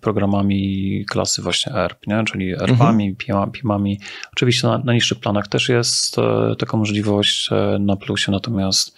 programami 0.00 1.04
klasy 1.10 1.42
właśnie 1.42 1.72
ERP, 1.72 2.06
nie? 2.06 2.24
czyli 2.24 2.52
ERP-ami, 2.52 3.16
mhm. 3.20 3.50
PIM-ami. 3.50 4.00
Oczywiście 4.32 4.68
na, 4.68 4.78
na 4.78 4.92
niższych 4.92 5.20
planach 5.20 5.48
też 5.48 5.68
jest 5.68 6.18
e, 6.18 6.56
taka 6.58 6.76
możliwość 6.76 7.48
e, 7.52 7.78
na 7.78 7.96
plusie, 7.96 8.32
natomiast 8.32 8.96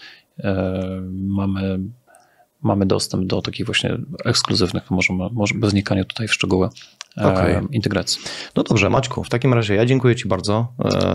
mamy, 1.13 1.79
mamy 2.63 2.87
dostęp 2.87 3.27
do 3.27 3.43
takich 3.43 3.67
właśnie 3.67 3.99
ekskluzywnych, 4.25 4.91
możemy, 4.91 5.29
może 5.33 5.55
bez 5.55 5.73
wnikania 5.73 6.05
tutaj 6.05 6.29
w 6.29 6.35
szczegóły 6.35 6.69
okay. 7.17 7.67
integracji. 7.71 8.23
No 8.57 8.63
dobrze, 8.63 8.91
Maćku, 8.91 9.25
w 9.25 9.29
takim 9.29 9.55
razie 9.55 9.75
ja 9.75 9.87
dziękuję 9.87 10.17
Ci 10.17 10.29
bardzo 10.29 10.73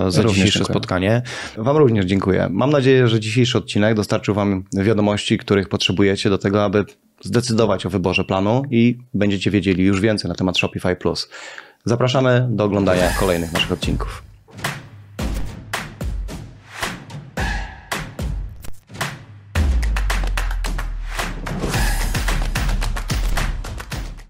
za 0.07 0.21
ja 0.21 0.27
dzisiejsze 0.27 0.59
dziękuję. 0.59 0.73
spotkanie. 0.73 1.21
Wam 1.57 1.77
również 1.77 2.05
dziękuję. 2.05 2.47
Mam 2.51 2.69
nadzieję, 2.69 3.07
że 3.07 3.19
dzisiejszy 3.19 3.57
odcinek 3.57 3.95
dostarczył 3.95 4.35
Wam 4.35 4.63
wiadomości, 4.73 5.37
których 5.37 5.69
potrzebujecie 5.69 6.29
do 6.29 6.37
tego, 6.37 6.63
aby 6.63 6.85
zdecydować 7.21 7.85
o 7.85 7.89
wyborze 7.89 8.23
planu 8.23 8.63
i 8.71 8.97
będziecie 9.13 9.51
wiedzieli 9.51 9.83
już 9.83 10.01
więcej 10.01 10.29
na 10.29 10.35
temat 10.35 10.57
Shopify 10.57 10.95
Plus. 10.95 11.29
Zapraszamy 11.85 12.47
do 12.51 12.63
oglądania 12.63 13.09
kolejnych 13.19 13.53
naszych 13.53 13.71
odcinków. 13.71 14.23